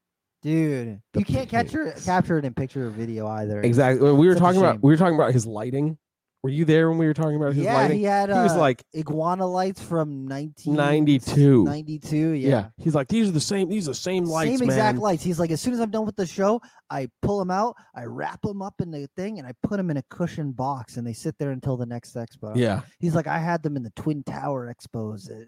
[0.41, 2.05] dude, The you can't capture pinks.
[2.05, 3.61] capture it in picture or video either.
[3.61, 4.11] Exactly.
[4.13, 5.97] We were Such talking about we were talking about his lighting.
[6.43, 7.99] Were you there when we were talking about his Yeah, lighting?
[7.99, 8.27] he had.
[8.27, 10.75] He was uh, like, iguana lights from 19...
[10.75, 11.63] 92.
[11.63, 12.49] 92, yeah.
[12.49, 12.65] yeah.
[12.77, 13.69] He's like, these are the same.
[13.69, 15.01] These are the same lights, Same exact man.
[15.03, 15.23] lights.
[15.23, 18.03] He's like, as soon as I'm done with the show, I pull them out, I
[18.03, 21.07] wrap them up in the thing, and I put them in a cushion box, and
[21.07, 22.53] they sit there until the next expo.
[22.57, 25.47] Yeah, He's like, I had them in the Twin Tower expos, and,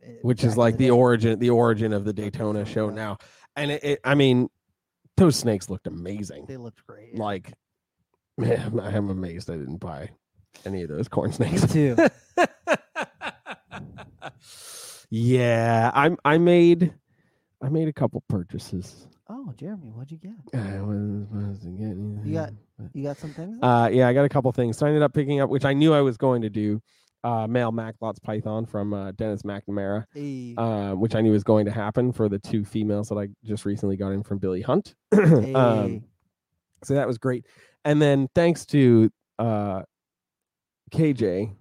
[0.00, 2.94] and which is like the day." origin, the origin of the Daytona show Yeah.
[2.94, 3.18] now.
[3.56, 4.48] And it, it, I mean,
[5.16, 6.44] those snakes looked amazing.
[6.46, 7.18] They looked great.
[7.18, 7.52] Like,
[8.38, 10.10] man, I'm amazed I didn't buy
[10.64, 11.72] any of those corn me snakes.
[11.72, 11.96] too.
[15.10, 16.16] yeah, I'm.
[16.24, 16.92] I made,
[17.62, 19.06] I made a couple purchases.
[19.28, 20.32] oh, Jeremy, what'd you get?
[20.54, 22.52] I wasn't supposed to get You got-
[22.94, 23.58] You got some things?
[23.62, 24.76] Uh, yeah, I got a couple things.
[24.78, 26.80] So I ended up picking up, which I knew I was going to do,
[27.24, 31.64] uh, male Macklot's Python from uh, Dennis McNamara, hey, uh, which I knew was going
[31.66, 34.94] to happen for the two females that I just recently got in from Billy Hunt.
[35.14, 35.54] hey.
[35.54, 36.04] um,
[36.84, 37.46] so that was great.
[37.84, 39.82] And then thanks to uh,
[40.92, 41.54] KJ,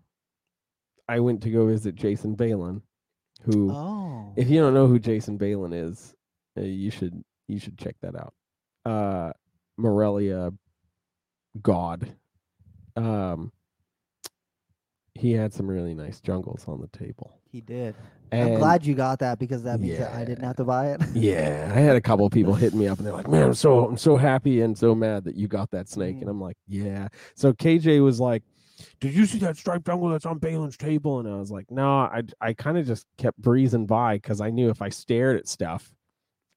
[1.08, 2.82] I went to go visit Jason Balin,
[3.44, 6.16] who, oh, if you don't know who Jason Balin is,
[6.58, 8.34] uh, you should you should check that out.
[8.86, 9.32] Uh,
[9.78, 10.52] Morelia
[11.62, 12.16] God.
[12.96, 13.52] Um,
[15.14, 17.40] he had some really nice jungles on the table.
[17.52, 17.96] he did.
[18.32, 20.88] And I'm glad you got that because that means that I didn't have to buy
[20.88, 21.02] it.
[21.14, 23.54] Yeah, I had a couple of people hitting me up and they're like, "Man, I'm
[23.54, 26.22] so I'm so happy and so mad that you got that snake." Mm.
[26.22, 28.44] And I'm like, "Yeah." So KJ was like,
[29.00, 31.88] "Did you see that striped jungle that's on Balin's table?" And I was like, "No,
[31.88, 35.48] I I kind of just kept breezing by because I knew if I stared at
[35.48, 35.92] stuff,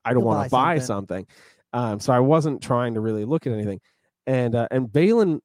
[0.05, 1.27] I don't want to buy something.
[1.27, 1.27] something."
[1.73, 3.81] Um, so I wasn't trying to really look at anything,
[4.27, 5.41] and uh, and Balin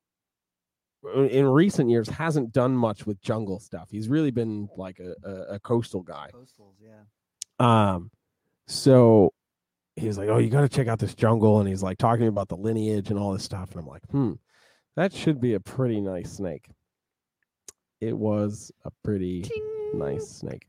[1.05, 3.89] uh, in recent years hasn't done much with jungle stuff.
[3.91, 6.29] He's really been like a, a, a coastal guy.
[6.33, 7.01] Coastals, yeah.
[7.59, 8.09] Um,
[8.67, 9.33] so
[9.95, 12.47] he's like, "Oh, you got to check out this jungle," and he's like talking about
[12.47, 14.33] the lineage and all this stuff, and I'm like, "Hmm,
[14.95, 16.67] that should be a pretty nice snake."
[18.01, 19.49] It was a pretty
[19.93, 20.67] nice snake.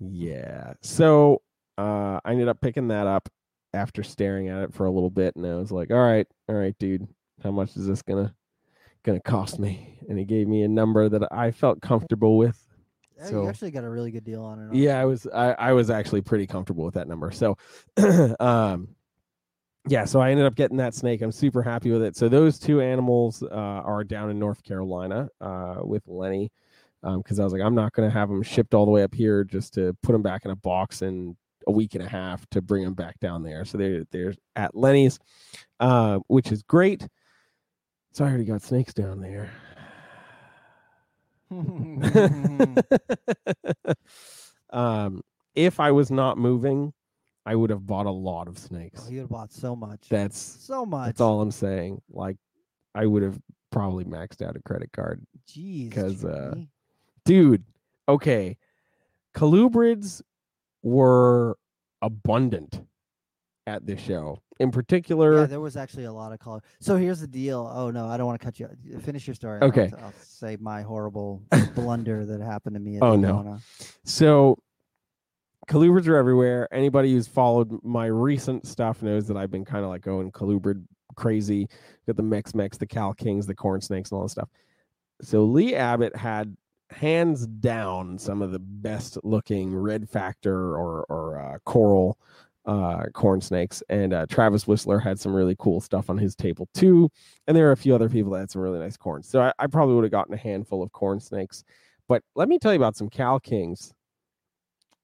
[0.00, 0.72] Yeah.
[0.82, 1.42] So
[1.76, 3.28] uh, I ended up picking that up
[3.74, 6.54] after staring at it for a little bit, and I was like, "All right, all
[6.56, 7.06] right, dude,
[7.42, 8.34] how much is this gonna
[9.04, 12.58] gonna cost me?" And he gave me a number that I felt comfortable with.
[13.18, 14.74] Yeah, So- you actually got a really good deal on it.
[14.74, 17.30] Yeah, I was I, I was actually pretty comfortable with that number.
[17.30, 17.56] So
[18.40, 18.88] um
[19.88, 21.22] yeah, so I ended up getting that snake.
[21.22, 22.16] I'm super happy with it.
[22.16, 26.50] So those two animals uh, are down in North Carolina uh, with Lenny
[27.02, 29.14] because I was like, I'm not going to have them shipped all the way up
[29.14, 31.36] here just to put them back in a box in
[31.66, 33.64] a week and a half to bring them back down there.
[33.64, 35.18] So they're they're at Lenny's,
[35.80, 37.06] uh, which is great.
[38.12, 39.50] So I already got snakes down there.
[44.70, 45.22] um,
[45.54, 46.92] if I was not moving,
[47.48, 49.04] I would have bought a lot of snakes.
[49.06, 50.08] Oh, you would have bought so much.
[50.10, 51.06] That's so much.
[51.06, 52.02] that's all I'm saying.
[52.10, 52.36] Like,
[52.94, 53.38] I would have
[53.72, 55.90] probably maxed out a credit card, Jeez.
[55.92, 56.54] 'cause, uh,
[57.24, 57.64] dude.
[58.06, 58.58] Okay,
[59.34, 60.20] colubrids
[60.82, 61.56] were
[62.02, 62.82] abundant
[63.66, 65.40] at this show, in particular.
[65.40, 66.60] Yeah, there was actually a lot of color.
[66.80, 67.70] So here's the deal.
[67.74, 68.68] Oh no, I don't want to cut you.
[69.00, 69.60] Finish your story.
[69.62, 69.90] Okay.
[69.98, 71.42] I'll, I'll say my horrible
[71.74, 72.96] blunder that happened to me.
[72.96, 73.58] At Oh, no.
[74.04, 74.58] So
[75.68, 76.68] colubrids are everywhere.
[76.72, 80.84] Anybody who's followed my recent stuff knows that I've been kind of like going colubrid
[81.14, 81.68] crazy.
[82.06, 84.48] Got the Mex Mex, the Cal Kings, the corn snakes, and all that stuff.
[85.20, 86.56] So Lee Abbott had
[86.90, 92.18] hands down some of the best looking red factor or or uh, coral
[92.64, 96.68] uh, corn snakes, and uh, Travis Whistler had some really cool stuff on his table
[96.74, 97.10] too.
[97.46, 99.28] And there are a few other people that had some really nice corns.
[99.28, 101.64] So I, I probably would have gotten a handful of corn snakes.
[102.08, 103.92] But let me tell you about some Cal Kings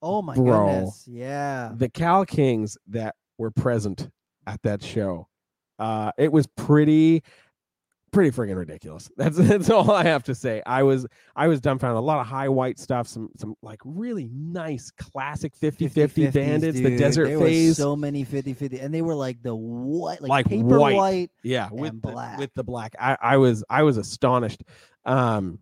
[0.06, 0.66] Oh my Bro.
[0.66, 1.04] goodness.
[1.08, 1.72] Yeah.
[1.74, 4.10] the Cal Kings that were present
[4.46, 5.26] at that show.
[5.78, 7.22] Uh, it was pretty,
[8.12, 9.10] pretty freaking ridiculous.
[9.16, 10.62] That's that's all I have to say.
[10.66, 11.96] I was I was dumbfounded.
[11.96, 16.32] A lot of high white stuff, some some like really nice classic 50 50 50-50s,
[16.32, 17.76] bandits, the desert there phase.
[17.76, 20.94] so many 50 50 and they were like the white like, Like paper white.
[20.94, 22.38] white, yeah, with the, black.
[22.38, 22.94] with the black.
[23.00, 24.62] I, I was I was astonished.
[25.06, 25.58] Um,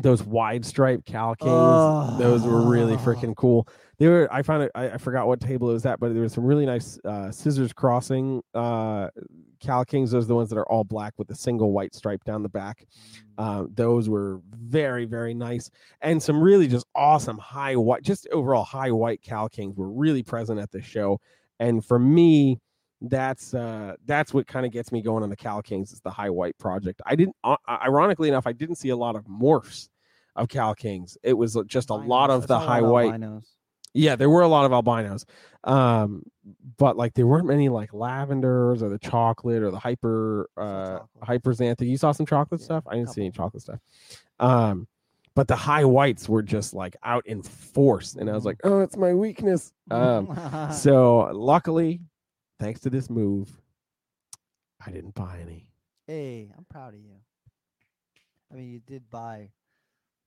[0.00, 2.98] those wide stripe Cal Kings, those were really Oh.
[2.98, 3.66] freaking cool.
[3.98, 4.28] They were.
[4.32, 4.70] I found it.
[4.76, 7.32] I, I forgot what table it was at, but there was some really nice uh,
[7.32, 9.08] scissors crossing uh,
[9.60, 10.12] Cal Kings.
[10.12, 12.48] Those are the ones that are all black with a single white stripe down the
[12.48, 12.86] back.
[13.38, 15.68] Uh, those were very very nice,
[16.00, 20.22] and some really just awesome high white, just overall high white Cal Kings were really
[20.22, 21.20] present at the show.
[21.58, 22.60] And for me,
[23.02, 26.10] that's uh that's what kind of gets me going on the Cal Kings is the
[26.10, 27.00] high white project.
[27.06, 29.88] I didn't uh, ironically enough, I didn't see a lot of morphs
[30.36, 31.16] of Cal Kings.
[31.22, 33.06] It was just a lot of the high white.
[33.06, 33.44] albinos.
[33.94, 35.24] Yeah, there were a lot of albinos.
[35.64, 36.22] Um,
[36.76, 41.42] but like there weren't many like lavenders or the chocolate or the hyper uh chocolate.
[41.44, 41.88] hyperxanthic.
[41.88, 42.84] You saw some chocolate Yeah, stuff?
[42.86, 43.78] I didn't see any chocolate stuff.
[44.40, 44.86] Um,
[45.34, 48.80] but the high whites were just like out in force, and I was like, oh,
[48.80, 49.72] it's my weakness.
[49.90, 50.38] Um,
[50.72, 52.00] so luckily,
[52.58, 53.60] thanks to this move,
[54.84, 55.66] I didn't buy any.
[56.06, 57.16] hey, I'm proud of you.
[58.50, 59.50] I mean, you did buy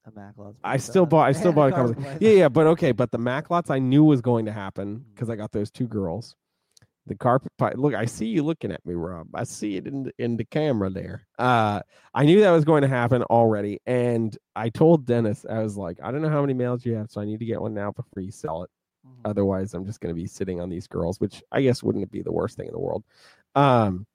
[0.05, 0.59] a Macklot's.
[0.63, 1.27] I still bought.
[1.27, 1.95] I still bought a couple.
[2.19, 2.91] Yeah, yeah, but okay.
[2.91, 6.35] But the Macklot's I knew was going to happen because I got those two girls.
[7.07, 7.73] The carpet pie.
[7.75, 9.27] Look, I see you looking at me, Rob.
[9.33, 11.25] I see it in the, in the camera there.
[11.39, 11.81] Uh,
[12.13, 15.97] I knew that was going to happen already, and I told Dennis I was like,
[16.03, 17.91] I don't know how many males you have, so I need to get one now
[17.91, 18.69] before you sell it.
[19.05, 19.21] Mhm.
[19.25, 22.21] Otherwise, I'm just going to be sitting on these girls, which I guess wouldn't be
[22.21, 23.03] the worst thing in the world.
[23.55, 24.05] Um,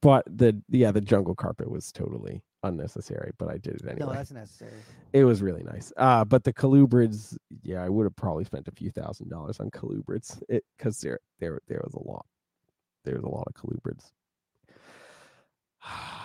[0.00, 4.12] but the yeah, the jungle carpet was totally unnecessary, but I did it anyway No,
[4.12, 4.72] that's necessary.
[5.12, 5.92] it was really nice.
[5.96, 9.70] Uh, but the colubrids, yeah, I would have probably spent a few thousand dollars on
[9.70, 12.26] colubrids it because there there there was a lot.
[13.04, 14.10] There was a lot of colubrids.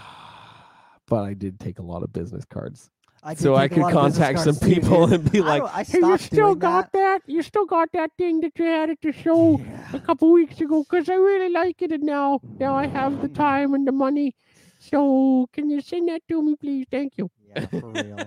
[1.06, 2.90] But I did take a lot of business cards.
[3.26, 5.76] I so I take could lot of business contact some people and be like, don't-
[5.76, 7.22] I "Hey, you still doing got that.
[7.26, 9.96] You still got that thing that you had at the show Yeah.
[9.96, 10.84] a couple weeks ago?
[10.84, 14.36] Because I really like it, and now now I have the time and the money.
[14.80, 16.86] So can you send that to me, please?
[16.92, 18.18] Thank you." Yeah, for real.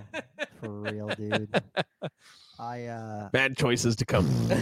[0.61, 1.61] For real, dude.
[2.59, 4.27] I uh Bad choices to come.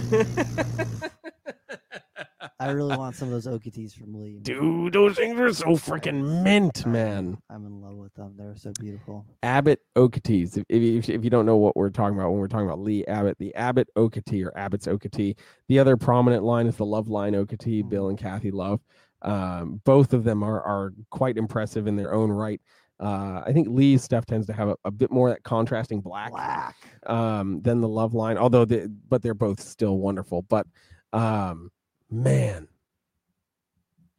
[2.60, 4.40] I really want some of those Okeetees from Lee.
[4.42, 7.38] Dude, those things are so freaking mint, man.
[7.50, 8.34] I'm in love with them.
[8.38, 9.26] They're so beautiful.
[9.44, 10.58] Abbott Okeetees.
[10.58, 12.80] If, if, you- if you don't know what we're talking about when we're talking about
[12.80, 15.36] Lee Abbott, the Abbott Okeetee or Abbott's Okeetee.
[15.70, 17.90] The other prominent line is the Love Line Okeetee, Mhm.
[17.90, 18.82] Bill and Kathy Love.
[19.22, 22.62] Um, both of them are are quite impressive in their own right.
[23.00, 26.00] Uh, I think Lee's stuff tends to have a, a bit more of that contrasting
[26.00, 26.76] black, Black.
[27.08, 30.44] um, than the Love Line, although they, but they're both still wonderful.
[30.44, 30.66] But
[31.12, 31.72] um,
[32.10, 32.68] man,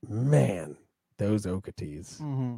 [0.09, 0.76] man,
[1.18, 2.20] those Okeetees.
[2.20, 2.57] Mm-hmm.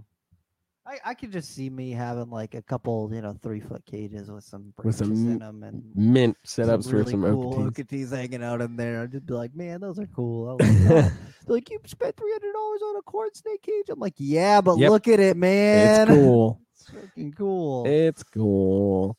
[0.89, 4.31] I, I could just see me having like a couple, you know, three foot cages
[4.31, 8.11] with some With some in them and Mint some setups for some cool Okeetees.
[8.11, 9.03] Hanging out in there.
[9.03, 10.57] I'd just be like, man, those are cool.
[10.59, 11.13] They're
[11.47, 13.91] like, you spent three hundred dollars on a corn snake cage.
[13.91, 14.91] I'm like, yeah, but Yep.
[14.91, 16.09] look at it, man.
[16.09, 16.61] It's cool.
[16.73, 17.87] It's freaking cool.
[17.87, 19.19] It's cool.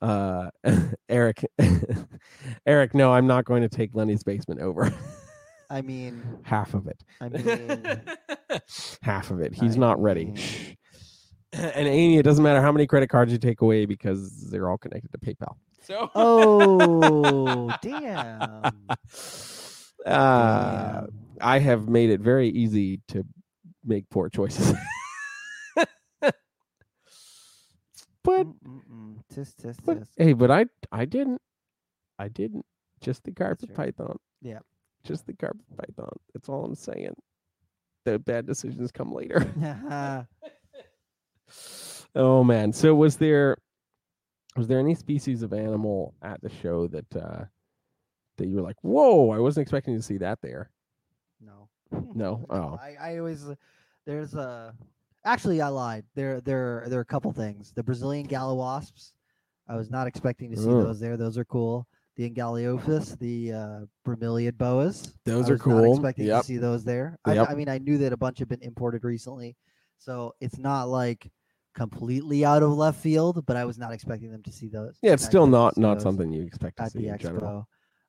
[0.00, 0.50] Uh,
[1.10, 1.44] Eric,
[2.64, 4.90] Eric, no, I'm not going to take Lenny's basement over.
[5.70, 7.02] I mean, Half of it.
[7.20, 8.02] I mean,
[9.02, 9.54] Half of it.
[9.54, 10.26] He's I not ready.
[10.26, 10.70] mean- Shh.
[11.52, 14.78] And Amy, it doesn't matter how many credit cards you take away because they're all
[14.78, 15.56] connected to PayPal.
[15.82, 18.86] So, oh damn.
[20.06, 21.08] uh, Damn.
[21.40, 23.24] I have made it very easy to
[23.84, 24.72] make poor choices.
[28.22, 28.46] but.
[29.34, 31.40] Tisk, tisk, But hey, but I I didn't.
[32.18, 32.64] I didn't.
[33.00, 34.18] Just the carpet python.
[34.40, 34.58] Yeah.
[35.04, 36.12] Just the carpet python.
[36.34, 37.14] That's all I'm saying.
[38.04, 39.46] The bad decisions come later.
[42.14, 42.72] oh man.
[42.72, 43.56] So was there
[44.56, 47.44] was there any species of animal at the show that uh
[48.36, 50.70] that you were like, whoa, I wasn't expecting to see that there.
[51.40, 51.68] no.
[52.14, 52.46] No?
[52.50, 52.78] Oh.
[52.80, 53.46] I, I always
[54.06, 54.74] there's a
[55.24, 56.04] actually I lied.
[56.14, 57.72] There there there are a couple things.
[57.74, 59.12] The Brazilian galliwasps.
[59.68, 60.82] I was not expecting to see Ooh.
[60.82, 61.16] those there.
[61.16, 61.86] Those are cool.
[62.20, 65.14] The Ungaliophis, the uh, bromeliad boas.
[65.24, 65.94] Those I are was not cool.
[65.94, 66.40] expecting Yep.
[66.42, 67.18] to see those there.
[67.24, 67.46] I, Yep.
[67.48, 69.56] I mean, I knew that a bunch have been imported recently,
[69.96, 71.30] so it's not like
[71.74, 73.46] completely out of left field.
[73.46, 74.98] But I was not expecting them to see those.
[75.00, 77.66] Yeah, it's still not not those something you expect to at see the in general.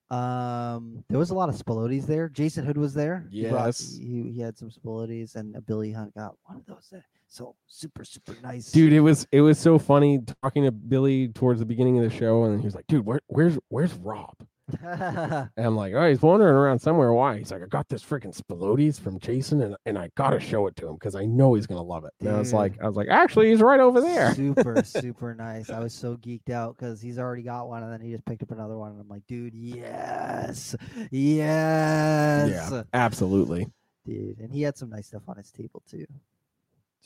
[0.09, 2.28] Um, there was a lot of Spilotes there.
[2.28, 3.26] Jason Hood was there.
[3.32, 3.95] He brought- Yes.
[3.97, 6.89] he, he had some Spilotes, and uh, Billy Hunt got one of those.
[6.91, 7.05] There.
[7.34, 11.62] So super super nice, Dude, it was it was so funny talking to Billy towards
[11.62, 14.36] the beginning of the show, and he was like, "Dude, where, where's where's Rob?"
[14.84, 17.14] And I'm like, "Oh, he's wandering around somewhere.
[17.14, 20.68] Why?" He's like, "I got this freaking Spilotes from Jason, and and I gotta show
[20.68, 22.88] it to him because I know he's gonna love it." And I was like, I
[22.88, 24.36] was like, actually, he's right over there.
[24.36, 25.70] super super nice.
[25.70, 28.44] I was so geeked out because he's already got one, and then he just picked
[28.44, 30.76] up another one, and I'm like, dude, yes,
[31.12, 33.68] yes, Yeah, absolutely.
[34.06, 34.40] dude.
[34.40, 36.06] And he had some nice stuff on his table too.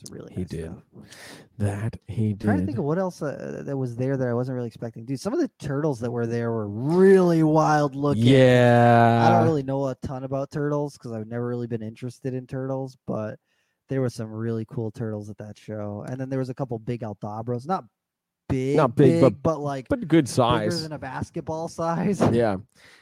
[0.00, 0.64] It's really He nice did.
[0.66, 0.82] stuff.
[1.58, 2.40] That he did.
[2.42, 5.04] trying to think of what else uh, that was there that I wasn't really expecting.
[5.06, 8.24] Dude, some of the turtles that were there were really wild looking.
[8.24, 9.24] Yeah.
[9.26, 12.46] I don't really know a ton about turtles because I've never really been interested in
[12.46, 13.38] turtles, but
[13.88, 16.04] there were some really cool turtles at that show.
[16.08, 17.84] And then there was a couple big Aldabras, not
[18.50, 22.20] big, Not big, but- but like but good size, bigger than a basketball size.
[22.32, 22.56] yeah.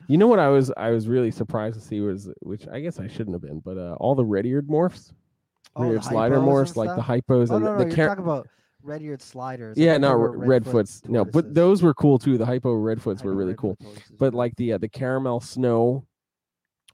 [0.07, 3.01] You know what I was I was really surprised to see was which I guess
[3.01, 5.13] I shouldn't have been, but uh, all the red-eared morphs,
[5.77, 8.09] Oh, red-eared slider morphs, like the hypos Oh and no, no, the, you're the car-
[8.09, 8.49] talking about
[8.83, 9.77] red-eared sliders.
[9.77, 12.39] Yeah, no they were re- No, but those were cool too.
[12.39, 13.77] The hypo redfoots were Hypo really cool.
[14.19, 16.07] But like the uh, the caramel snow,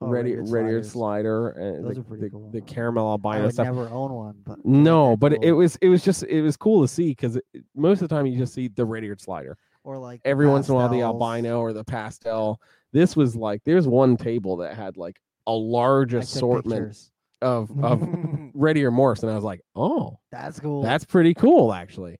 [0.02, 2.50] Oh, red red-eared red-eared slider, and Those the, are pretty the, cool.
[2.52, 3.66] the caramel I albino would stuff.
[3.66, 6.80] never own one, but No, but it, it was it was just it was cool
[6.80, 7.38] to see because
[7.76, 9.58] most of the time you just see the red-eared slider.
[9.84, 12.58] or like Every once in a while the albino or the pastel.
[12.92, 17.09] This was like there's one table that had like a large I assortment
[17.42, 18.02] of of
[18.54, 20.82] red-eared morphs, and I was like, oh, That's cool.
[20.82, 22.18] that's pretty cool actually.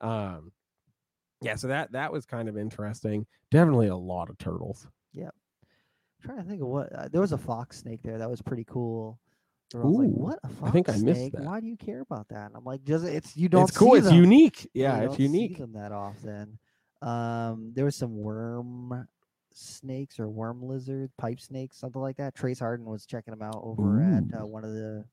[0.00, 0.52] Um,
[1.40, 3.26] yeah, so that that was kind of interesting.
[3.50, 4.86] Definitely a lot of turtles.
[5.12, 5.34] Yep.
[6.24, 8.64] Trying to think of what uh, there was a fox snake there that was pretty
[8.64, 9.18] cool.
[9.72, 11.32] where I was like, what a fox I think I missed snake?
[11.32, 11.42] that.
[11.42, 12.46] Why do you care about that?
[12.46, 13.96] And I'm like, just it's you don't it's cool.
[13.96, 14.16] It's them.
[14.16, 14.62] unique.
[14.72, 15.58] You Yeah, it's don't see unique.
[15.58, 16.58] them that often.
[17.02, 19.08] Um, there was some worm
[19.54, 22.34] snakes or worm lizard, pipe snakes, something like that.
[22.34, 25.04] Trace Harden was checking them out over at uh, one of the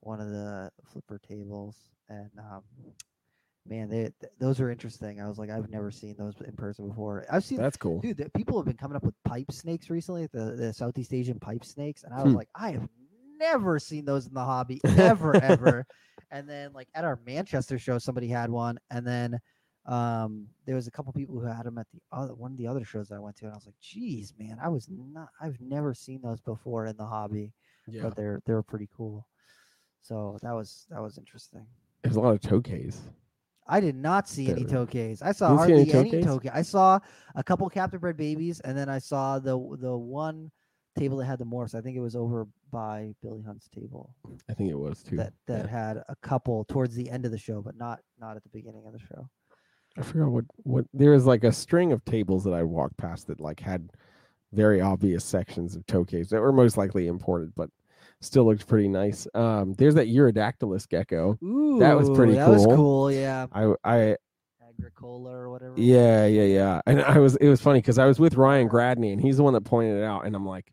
[0.00, 1.76] one of the flipper tables,
[2.08, 2.62] and um,
[3.66, 5.20] man, they th- those are interesting.
[5.20, 7.26] I was like, I've never seen those in person before.
[7.30, 8.00] I've seen That's cool.
[8.00, 11.38] dude that people have been coming up with pipe snakes recently the, the southeast asian
[11.38, 12.38] pipe snakes and i was Hmm.
[12.38, 12.88] like i have
[13.38, 15.86] never seen those in the hobby ever ever
[16.30, 19.38] and then like at our manchester show somebody had one and then
[19.86, 22.66] um there was a couple people who had them at the other one of the
[22.66, 25.28] other shows that i went to and i was like geez man i was not
[25.40, 27.52] i've never seen those before in the hobby
[27.88, 29.26] Yeah, but they're they're pretty cool
[30.02, 31.66] so that was that was interesting
[32.02, 32.96] there's a lot of tokays.
[33.66, 35.22] I did not see any There- tokays.
[35.22, 36.40] I saw didn't any hardly any tokays?
[36.44, 36.50] tokay.
[36.54, 36.98] I saw
[37.34, 40.50] a couple captive bred babies, and then I saw the the one
[40.98, 41.74] table that had the morphs.
[41.74, 44.14] I think it was over by Billy Hunt's table
[44.48, 45.16] I think it was too.
[45.18, 45.70] that that yeah.
[45.70, 48.86] had a couple towards the end of the show, but not not at the beginning
[48.86, 49.28] of the show.
[49.98, 53.26] I forgot what what there was like a string of tables that I walked past
[53.26, 53.90] that like had
[54.52, 57.70] very obvious sections of tokays that were most likely imported, but
[58.20, 59.26] still looked pretty nice.
[59.34, 61.38] Um, there's that Urodactylus gecko.
[61.42, 62.40] Ooh, That was pretty cool.
[62.44, 62.76] That was cool.
[62.76, 63.12] cool.
[63.12, 64.16] Yeah, I I
[64.68, 65.74] Agricola or whatever.
[65.76, 69.12] yeah yeah yeah, and I was it was funny because I was with Ryan Gradney
[69.12, 70.72] and he's the one that pointed it out, and I'm like,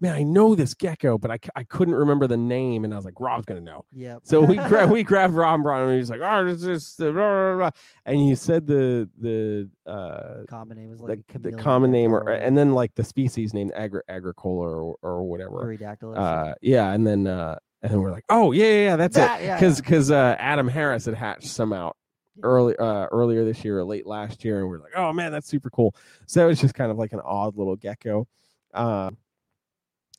[0.00, 3.04] man, I know this gecko, but I, I couldn't remember the name, and I was
[3.04, 3.84] like, Rob's gonna know.
[3.92, 4.20] Yep.
[4.24, 7.54] So we grabbed we grabbed Rob and and he's like, oh, this is the blah,
[7.54, 7.70] blah, blah,"
[8.06, 12.28] and you said the the uh common name was like a the common name or
[12.30, 15.72] and then like the species name agri- agricola or, or whatever.
[16.16, 19.40] Uh yeah and then uh and then we're like oh yeah yeah, yeah that's That-
[19.40, 21.96] it yeah, because because uh adam harris had hatched some out
[22.36, 22.40] Yeah.
[22.44, 25.46] early uh earlier this year or late last year and we're like oh man that's
[25.48, 25.94] super cool.
[26.26, 28.26] So that was just kind of like an odd little gecko.
[28.72, 29.10] Uh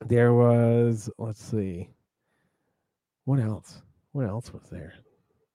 [0.08, 1.89] there was let's see
[3.26, 3.82] what else
[4.12, 4.93] what else was there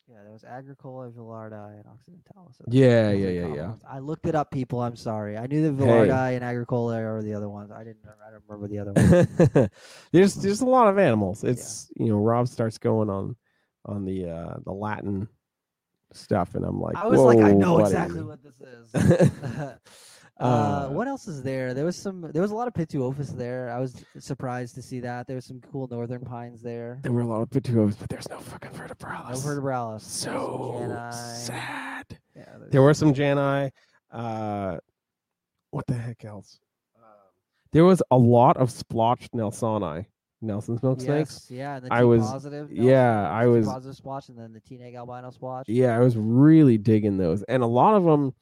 [0.09, 2.57] Yeah, there was Agricola, Villardi, and Occidentalis.
[2.59, 3.67] Those- Yeah, yeah, yeah, yeah.
[3.69, 3.83] ones.
[3.89, 4.83] I looked it up, people.
[4.83, 5.39] I'm sorry.
[5.39, 5.91] I knew that Hey.
[5.91, 7.71] Villardi and Agricola are the other ones.
[7.71, 7.99] I didn't.
[8.27, 9.71] I don't remember the other ones.
[10.13, 11.45] there's there's a lot of animals.
[11.45, 13.37] It's you know Rob starts going on
[13.87, 15.29] on the uh the Latin
[16.13, 19.31] stuff, and I'm like, I was like, I know buddy." exactly what this is.
[20.41, 21.75] uh, Uh, what else is there?
[21.75, 22.23] There was some.
[22.33, 23.71] There was a lot of Pituophis there.
[23.71, 25.27] I was surprised to see that.
[25.27, 26.99] There was some cool northern pines there.
[27.03, 29.45] There were a lot of pituos, but there's no fucking No vertebralis.
[29.45, 30.03] vertebralis.
[30.03, 32.19] So sad.
[32.37, 33.71] Yeah, There were some Janai.
[34.11, 34.79] Uh,
[35.71, 36.59] what the heck else?
[36.97, 37.03] Um,
[37.73, 40.07] there was a lot of splotched Nelsoni.
[40.43, 41.47] Nelson's milk snakes.
[41.51, 42.73] Yes, yeah, I was- positive.
[42.73, 45.69] yeah, Nelson, I T was- positive splotch, and then the T neg albino splotch.
[45.69, 48.33] Yeah, I was really digging those, and a lot of them.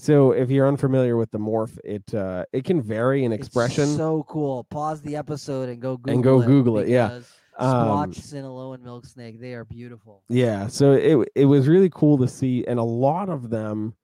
[0.00, 3.86] So if you're unfamiliar with the morph, it uh, it can vary in It's expression.
[3.86, 4.62] so cool.
[4.70, 7.08] Pause the episode and go Google And go it Google it, yeah.
[7.08, 10.22] because Um, Sinaloan milk snake, they are beautiful.
[10.28, 13.94] Yeah, so it it was really cool to see, and a lot of them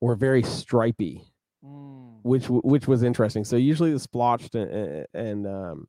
[0.00, 1.22] were very stripy,
[1.64, 2.20] Mm.
[2.22, 3.42] which which was interesting.
[3.44, 5.88] So usually the splotched and and um,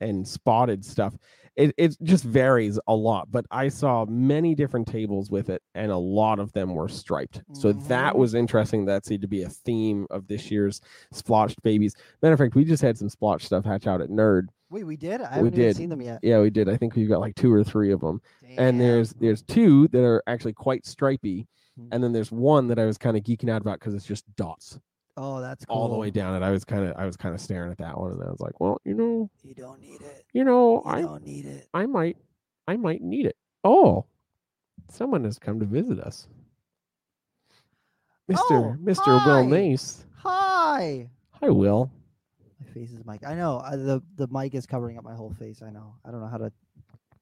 [0.00, 1.16] and spotted stuff,
[1.58, 3.30] it it just varies a lot.
[3.30, 7.42] But I saw many different tables with it, and a lot of them were striped.
[7.52, 8.18] So that Mhm.
[8.18, 8.86] was interesting.
[8.86, 10.80] That seemed to be a theme of this year's
[11.12, 11.94] splotched babies.
[12.22, 14.46] Matter of fact, we just had some splotched stuff hatch out at Nerd.
[14.70, 15.20] Wait, we did?
[15.20, 15.76] I We did.
[15.76, 16.20] seen them yet.
[16.22, 16.68] Yeah, we did.
[16.68, 18.22] I think we've got like two or three of them.
[18.56, 21.46] and there's there's two that are actually quite stripy
[21.78, 21.88] Mhm.
[21.92, 24.24] and then there's one that i was kind of geeking out about because it's just
[24.36, 24.80] dots
[25.18, 25.76] oh, that's cool.
[25.76, 27.78] all the way down and i was kind of i was kind of staring at
[27.78, 30.24] that one and i was like well you know You don't need it.
[30.32, 31.68] you know You i don't need it.
[31.74, 32.16] i might
[32.66, 34.04] i might need it oh
[34.90, 36.28] someone has come to visit us
[38.30, 41.08] mr Oh, mr will nace Hi.
[41.32, 41.90] hi will
[42.60, 43.24] My face is mic.
[43.26, 45.62] I know uh, the the mic is covering up my whole face.
[45.62, 45.94] I know.
[46.04, 46.52] I don't know how to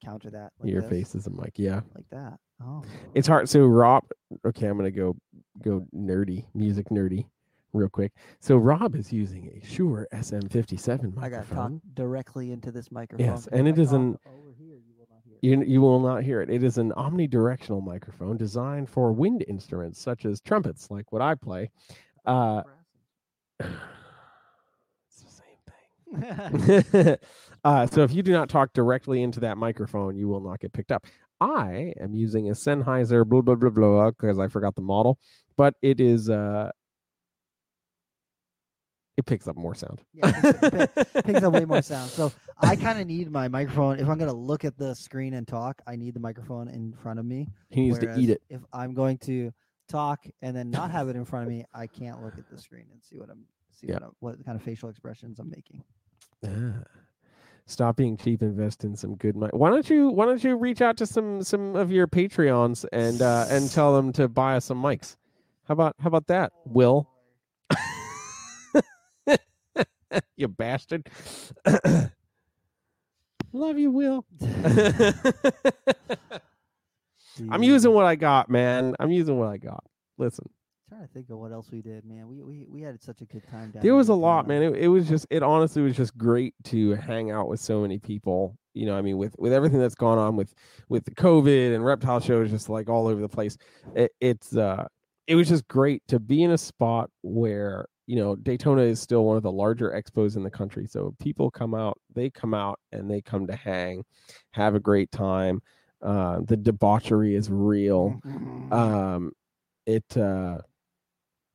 [0.04, 0.52] counter that.
[0.58, 2.38] Like your this, face is a mic yeah like that.
[2.64, 2.82] Oh,
[3.14, 4.04] it's hard so rob
[4.46, 5.14] okay i'm gonna go
[5.62, 7.26] go nerdy music nerdy
[7.72, 12.52] real quick so rob is using a shure sm57 microphone I got to talk directly
[12.52, 13.26] into this microphone.
[13.26, 14.76] Yes, and it I is an- over here.
[14.76, 15.34] You will not hear.
[15.34, 15.66] it.
[15.68, 16.50] You, you will not hear it.
[16.50, 21.34] It is an omnidirectional microphone designed for wind instruments such as trumpets, like what I
[21.34, 21.70] play.
[22.24, 22.62] Uh,
[23.60, 23.74] it's
[25.22, 26.20] the same
[26.92, 27.16] thing.
[27.64, 30.72] uh, so if you do not talk directly into that microphone, you will not get
[30.72, 31.06] picked up.
[31.40, 35.18] I am using a Sennheiser blah blah blah blah because I forgot the model,
[35.56, 36.70] but it is uh,
[39.16, 40.02] it picks up more sound.
[40.12, 42.10] Yeah, it picks up- it picks up way more sound.
[42.10, 43.98] So I kind of need my microphone.
[43.98, 47.18] If I'm gonna look at the screen and talk, I need the microphone in front
[47.18, 47.48] of me.
[47.70, 48.42] he needs to eat it.
[48.48, 49.52] If I'm going to
[49.88, 52.58] talk and then not have it in front of me, I can't look at the
[52.58, 53.94] screen and see what I'm see Yeah.
[53.94, 55.82] what, I'm, what kind of facial expressions I'm making.
[56.46, 56.82] Ah.
[57.68, 58.42] Stop being cheap.
[58.42, 59.50] Invest in some good money.
[59.52, 63.20] Why don't you Why don't you reach out to some some of your Patreons and
[63.22, 65.16] uh, and tell them to buy us some mics?
[65.66, 67.08] How about How about that, Will?
[70.36, 71.08] you bastard.
[73.52, 74.24] Love you, Will.
[77.50, 78.94] I'm using what I got, man.
[78.98, 79.84] I'm using what I got.
[80.18, 80.48] Listen,
[80.90, 82.28] I'm trying to think of what else we did, man.
[82.28, 84.62] We we, we had such a good time down there was a lot, man.
[84.62, 87.98] It, it was just, it honestly was just great to hang out with so many
[87.98, 88.56] people.
[88.74, 90.54] You know, I mean, with with everything that's gone on with
[90.88, 93.56] with the COVID and reptile shows, just like all over the place.
[93.94, 94.86] It, it's uh,
[95.26, 99.24] it was just great to be in a spot where you know Daytona is still
[99.24, 100.86] one of the larger expos in the country.
[100.86, 104.04] So people come out, they come out and they come to hang,
[104.52, 105.60] have a great time.
[106.02, 108.20] Uh, the debauchery is real.
[108.24, 108.72] Mhm.
[108.72, 109.32] um
[109.86, 110.58] it uh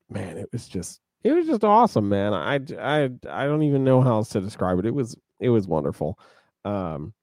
[0.09, 4.01] man it was just it was just awesome man I, I, I don't even know
[4.01, 6.17] how else to describe it it was it was wonderful
[6.65, 7.13] um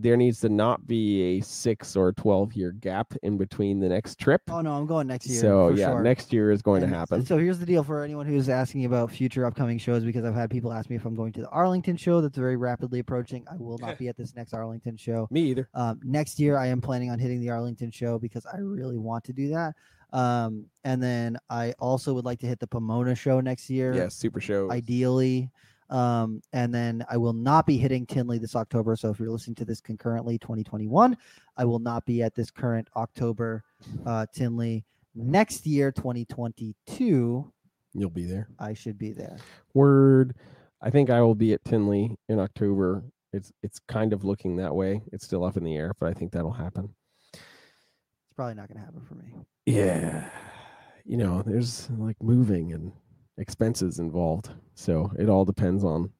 [0.00, 4.18] there needs to not be a six or 12 year gap in between the next
[4.18, 5.40] trip oh no, I'm going next year.
[5.40, 6.02] so yeah sure.
[6.02, 8.84] next year is going And to happen So here's the deal for anyone who's asking
[8.84, 11.48] about future upcoming shows, because I've had people ask me if I'm going to the
[11.50, 13.44] Arlington show that's very rapidly approaching.
[13.50, 15.28] I will not be at this next Arlington show.
[15.30, 18.58] me either Um, next year, I am planning on hitting the Arlington show because I
[18.58, 19.74] really want to do that.
[20.12, 24.08] Um, and then I also would like to hit the Pomona show next year, Yeah,
[24.08, 25.50] super show ideally.
[25.90, 28.96] Um, and then I will not be hitting Tinley this October.
[28.96, 31.16] So if you're listening to this concurrently, 2021,
[31.56, 33.64] I will not be at this current October
[34.06, 34.84] uh, Tinley.
[35.14, 37.52] Next year, 2022,
[37.92, 39.36] you'll be there I should be there.
[39.74, 40.34] word
[40.80, 44.72] i think i will be at tinley in october it's it's kind of looking that
[44.74, 46.94] way it's still up in the air but i think that'll happen
[47.34, 47.42] It's
[48.36, 49.32] probably not going to happen for me.
[49.66, 50.30] yeah
[51.04, 52.92] you know there's like moving and
[53.40, 54.50] expenses involved.
[54.74, 56.10] So it all depends on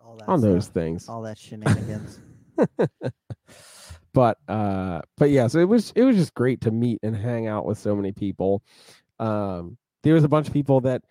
[0.00, 1.08] All on those things.
[1.08, 2.20] All that shenanigans.
[4.14, 7.46] but uh but yeah so it was it was just great to meet and hang
[7.46, 8.62] out with so many people.
[9.18, 11.02] Um there was a bunch of people that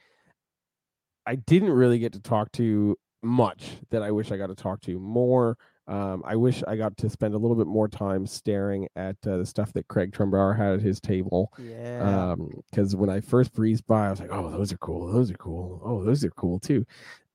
[1.26, 4.82] i didn't really get to talk to much that i wish i got to talk
[4.82, 5.58] to more
[5.88, 9.38] um i wish i got to spend a little bit more time staring at uh,
[9.38, 12.32] the stuff that craig trumbauer had at his table yeah.
[12.32, 15.32] um because when i first breezed by i was like oh those are cool those
[15.32, 16.86] are cool oh those are cool too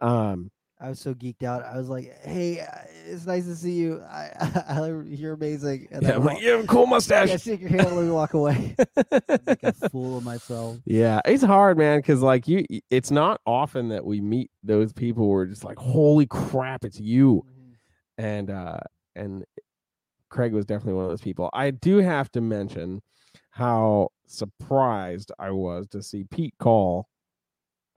[0.01, 1.65] um I was so geeked out.
[1.65, 2.67] I was like, "Hey, uh,
[3.07, 4.03] it's nice to see you.
[4.03, 4.31] I,
[4.69, 7.31] I you're amazing." And Yeah, I'm like, you have a cool mustache.
[7.31, 8.77] yeah, shake your hand, let me walk away.
[9.47, 10.77] like a fool of myself.
[10.85, 15.25] Yeah, it's hard, man, because like you, it's not often that we meet those people
[15.25, 17.47] who are just like, "Holy crap, it's you!"
[18.19, 18.79] And uh,
[19.15, 19.45] and
[20.29, 21.51] Craig was definitely one of those people.
[21.53, 23.03] I do have to mention
[23.51, 27.09] how surprised I was to see Pete Call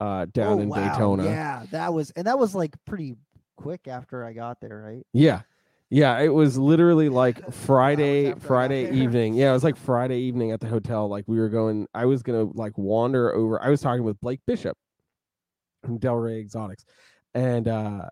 [0.00, 0.88] uh, down Oh, in wow.
[0.92, 1.24] Daytona.
[1.24, 3.16] Yeah, that was and that was like pretty
[3.56, 5.06] quick after I got there, right?
[5.12, 5.42] Yeah.
[5.92, 9.34] Yeah, it was literally like Friday after I got Friday evening.
[9.34, 11.08] Yeah, it was like Friday evening at the hotel.
[11.08, 13.60] Like we were going I was gonna like wander over.
[13.62, 14.78] I was talking with Blake Bishop
[15.84, 16.84] from Delray Exotics.
[17.34, 18.02] And uh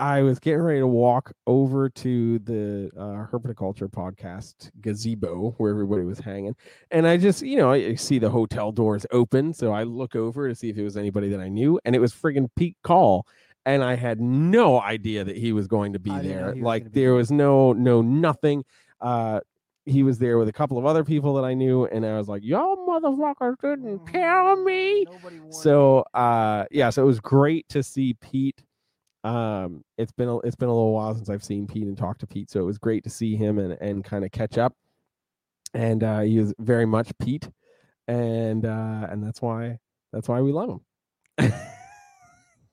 [0.00, 6.04] I was getting ready to walk over to the uh, herpetoculture podcast gazebo where everybody
[6.04, 6.56] was hanging,
[6.90, 10.16] and I just, you know, I, I see the hotel doors open, so I look
[10.16, 12.78] over to see if it was anybody that I knew, and it was friggin' Pete
[12.82, 13.26] Call,
[13.66, 16.54] and I had no idea that he was going to be I didn't know there.
[16.54, 18.64] was Like be there was no, no, nothing.
[19.02, 19.40] Uh,
[19.84, 22.28] he was there with a couple of other people that I knew, and I was
[22.28, 25.06] like, "Y'all motherfuckers didn't tell me." Me.
[25.50, 28.62] so uh yeah so it was great to see pete
[29.22, 32.20] um it's been a, it's been a little while since i've seen pete and talked
[32.20, 34.74] to pete so it was great to see him and and kind of catch up.
[35.74, 37.48] And uh he was very much pete
[38.08, 39.78] and uh and that's why
[40.12, 40.80] that's why we love
[41.38, 41.52] him.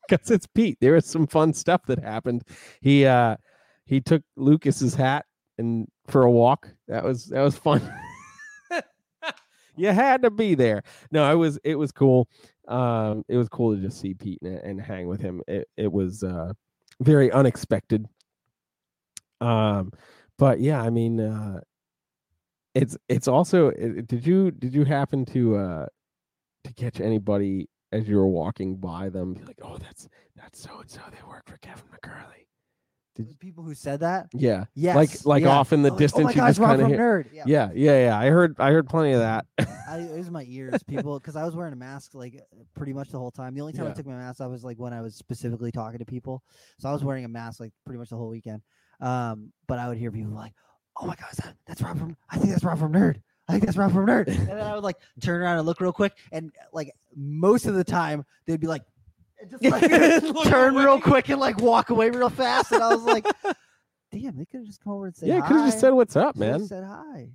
[0.07, 0.77] Because it's pete.
[0.79, 2.43] There was some fun stuff that happened.
[2.79, 3.35] He uh
[3.85, 5.25] he took lucas's hat
[5.57, 6.69] and for a walk.
[6.87, 7.81] That was that was fun.
[9.79, 10.81] You had to be there.
[11.11, 12.27] No it was it was cool
[12.67, 15.41] um it was cool to just see pete and, and hang with him.
[15.47, 16.53] It, it was uh
[17.01, 18.05] very unexpected.
[19.41, 19.91] Um
[20.39, 21.59] but yeah i mean uh
[22.75, 25.85] it's it's also i- did you did you happen to uh
[26.63, 30.79] to catch anybody as you were walking by them be like oh that's that's so
[30.79, 32.46] and so they work for kevin mccurley
[33.17, 35.49] The people who said that, yeah yes, like like yeah.
[35.49, 37.23] off in the Like, distance oh my you gosh, just Rob kind of from hear
[37.23, 37.33] Nerd.
[37.33, 39.45] Yeah, yeah yeah yeah i heard i heard plenty of that
[39.89, 42.41] I, it was my ears, people, because I was wearing a mask like
[42.75, 43.55] pretty much the whole time.
[43.55, 45.99] The only time I took my mask off was like when I was specifically talking
[45.99, 46.43] to people.
[46.79, 48.61] So I was wearing a mask like pretty much the whole weekend.
[48.99, 50.51] Um, but I would hear people like,
[50.99, 52.17] "Oh my god, is that, that's Rob from?
[52.29, 53.21] I think that's Rob from Nerd.
[53.47, 55.79] I think that's Rob from Nerd." And then I would like turn around and look
[55.79, 58.83] real quick, and like most of the time they'd be like,
[59.39, 59.81] and just like
[60.23, 63.25] Look turn real quick and like walk away real fast, and I was like,
[64.11, 66.15] "Damn, they could have just come over and said yeah could have just said what's
[66.15, 67.29] up Should've man Said hi.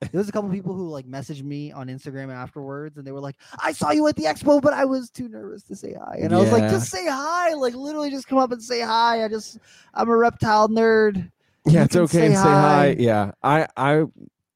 [0.00, 3.20] There was a couple people who like messaged me on Instagram afterwards, and they were
[3.20, 6.18] like, "I saw you at the expo, but I was too nervous to say hi."
[6.20, 7.54] And I was like, "Just say hi!
[7.54, 9.24] Like literally, just come up and say hi.
[9.24, 9.58] I just,
[9.94, 11.30] I'm a reptile nerd."
[11.68, 12.50] yeah You it's okay say to say hi.
[12.52, 12.96] hi.
[12.98, 14.04] yeah i i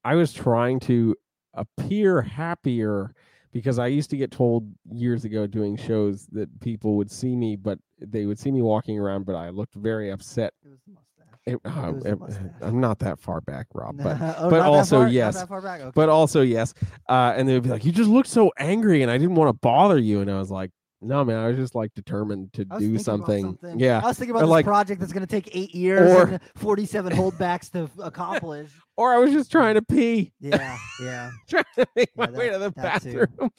[0.05, 1.16] i was trying to
[1.55, 3.12] appear happier
[3.53, 7.57] because i used to get told years ago doing shows that people would see me
[7.57, 10.92] but they would see me walking around but i looked very upset It was the
[10.92, 11.07] mustache.
[11.46, 12.53] It- It uh, was the it- mustache.
[12.62, 15.34] i'm not that far back rob but Oh, but also, far- yes.
[15.36, 15.80] that far back?
[15.80, 15.92] Okay.
[15.94, 16.74] but also yes
[17.09, 19.48] uh and they would be like you just looked so angry and i didn't want
[19.48, 20.70] to bother you and i was like
[21.03, 23.57] no man i was just like determined to do about something.
[23.78, 26.11] yeah I was thinking about Or, this like- project that's going to take eight years
[26.11, 28.70] Or- and 47 holdbacks to accomplish.
[28.96, 31.30] or i was just trying to pee Yeah, yeah.
[31.48, 33.26] trying to make my Yeah, way to the that too.
[33.26, 33.51] bathroom.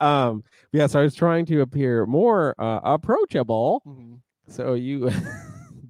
[0.00, 4.18] Um, yes, I was trying to appear more uh, approachable, Mhm.
[4.48, 5.10] so you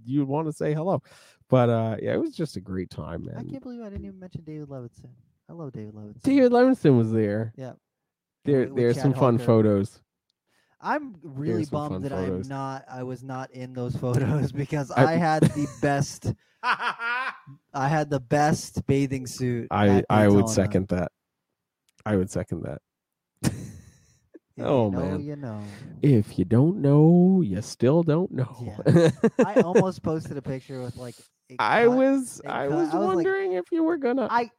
[0.07, 1.03] you want to say hello.
[1.51, 3.37] But uh, yeah, it was just a great time, man.
[3.39, 5.11] I can't believe I didn't even mention David Levinson.
[5.49, 6.23] I love David Levinson.
[6.23, 7.53] David Levinston was there.
[7.57, 7.73] Yeah.
[8.47, 10.01] There, there's Chad some fun photos.
[10.85, 12.45] I'm really bummed that photos.
[12.47, 12.85] I'm not.
[12.91, 16.33] I was not in those photos because I- I, had the best.
[16.63, 17.33] I
[17.89, 19.69] had the best bathing suit.
[19.71, 21.11] I I would second that.
[22.07, 22.81] I would second that.
[24.57, 25.21] Oh, you know, man.
[25.21, 25.61] you know.
[26.01, 28.73] If you don't know, you still don't know.
[29.45, 31.17] I almost posted a picture with like.
[31.59, 34.29] I cut- was I cut- was I was like- wondering if you were gonna.
[34.31, 34.53] I.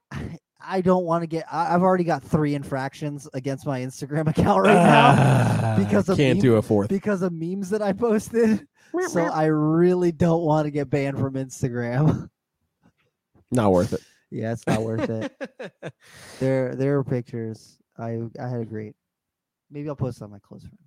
[0.60, 1.46] I don't want to get.
[1.52, 6.18] I, I've already got three infractions against my Instagram account right ah, now because of
[6.18, 6.90] can't meme- do a fourth.
[6.90, 8.68] because of memes that I posted.
[9.10, 12.30] So I really don't want to get banned from Instagram.
[13.52, 14.00] Not worth it.
[14.32, 15.32] yeah, it's not worth it.
[16.40, 17.78] There, there are pictures.
[17.98, 18.96] I, I had a great.
[19.70, 20.78] Maybe I'll post it on my close friends.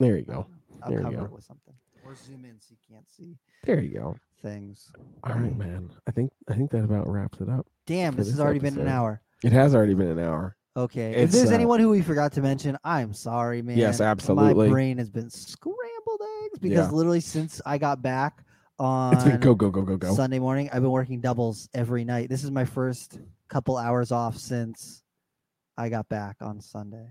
[0.00, 0.46] there you go.
[0.82, 1.24] I'll There you cover go.
[1.24, 1.74] it with something,
[2.06, 4.16] or zoom in so you can't see There you go.
[4.42, 4.90] things.
[5.24, 5.90] All right, man.
[6.06, 7.66] I think I think that about wraps it up.
[7.86, 9.20] Damn, for this has this already been an hour.
[9.42, 10.56] It has already been an hour.
[10.76, 11.12] Okay.
[11.14, 13.78] It's, if there's uh, anyone who we forgot to mention, I'm sorry, man.
[13.78, 14.66] Yes, absolutely.
[14.66, 16.90] My brain has been scrambled eggs because Yeah.
[16.90, 18.38] literally since I got back
[18.78, 20.14] It's been on go go go go go.
[20.14, 22.28] Sunday morning, I've been working doubles every night.
[22.28, 25.02] This is my first couple hours off since
[25.78, 27.06] I got back on Sunday.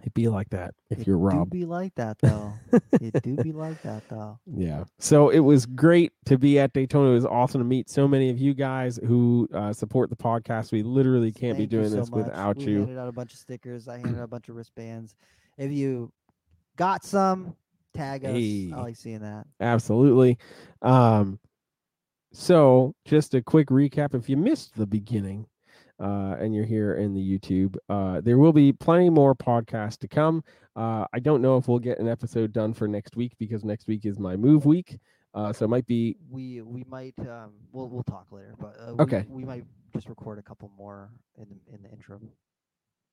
[0.00, 1.50] It'd be like that if It you're do Rob.
[1.50, 2.52] be like that though.
[2.92, 4.38] it do be like that though.
[4.46, 4.84] Yeah.
[4.98, 7.10] So it was great to be at Daytona.
[7.10, 10.72] It was awesome to meet so many of you guys who uh, support the podcast.
[10.72, 12.26] We literally can't Thank be doing so this much.
[12.26, 12.78] without we you.
[12.78, 13.88] handed out a bunch of stickers.
[13.88, 15.14] I handed out a bunch of wristbands.
[15.58, 16.10] If you
[16.76, 17.54] got some,
[17.94, 18.32] tag us.
[18.32, 18.72] Hey.
[18.74, 19.46] I like seeing that.
[19.60, 20.38] Absolutely.
[20.82, 21.38] Um,
[22.32, 24.14] so just a quick recap.
[24.14, 25.46] If you missed the beginning,
[26.00, 30.08] uh, and you're here in the YouTube, uh, there will be plenty more podcasts to
[30.08, 30.42] come.
[30.76, 33.86] Uh, I don't know if we'll get an episode done for next week because next
[33.86, 34.98] week is my move week.
[35.34, 38.94] Uh, so it might be We we might um we'll we'll talk later, but uh,
[38.94, 39.24] we- Okay.
[39.28, 42.30] we, might just record a couple more in the in the interim.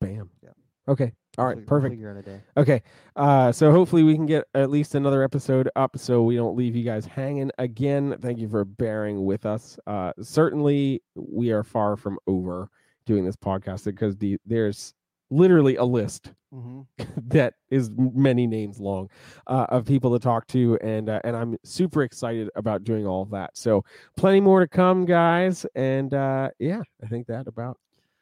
[0.01, 0.29] bam.
[0.41, 0.49] Yeah.
[0.87, 1.11] Okay.
[1.37, 1.55] All right.
[1.55, 1.57] We'll right.
[1.57, 1.93] fig- we'll Perfect.
[1.93, 2.41] Figure a day.
[2.55, 2.81] Okay.
[3.15, 6.75] Uh, so hopefully we can get at least another episode up so we don't leave
[6.75, 8.15] you guys hanging again.
[8.21, 9.77] Thank you for bearing with us.
[9.85, 12.69] Uh, certainly we are far from over
[13.05, 14.93] doing this podcast because the there's
[15.29, 16.81] literally a list Mm-hmm.
[17.27, 19.09] that is many names long
[19.47, 23.21] uh, of people to talk to and uh, and I'm super excited about doing all
[23.21, 23.57] of that.
[23.57, 23.83] So
[24.15, 27.77] plenty more to come guys and uh, yeah, I think that about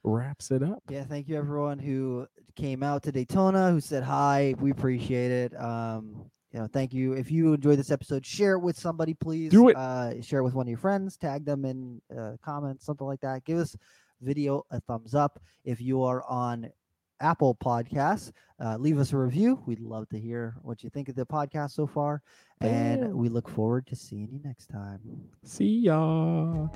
[0.05, 0.83] wraps it up.
[0.89, 4.55] Yeah, thank you everyone who came out to Daytona, who said hi.
[4.59, 5.59] We appreciate it.
[5.59, 7.13] Um, you know, thank you.
[7.13, 9.51] If you enjoyed this episode, share it with somebody, please.
[9.51, 9.75] Do it.
[9.75, 11.17] Uh, share it with one of your friends.
[11.17, 13.43] Tag them in uh, comments, something like that.
[13.43, 13.75] Give us
[14.21, 15.41] video a thumbs up.
[15.65, 16.71] If you are on
[17.19, 18.31] Apple Podcasts,
[18.63, 19.61] uh, leave us a review.
[19.65, 22.21] We'd love to hear what you think of the podcast so far,
[22.61, 25.01] and we look forward to seeing you next time.
[25.43, 26.67] See ya.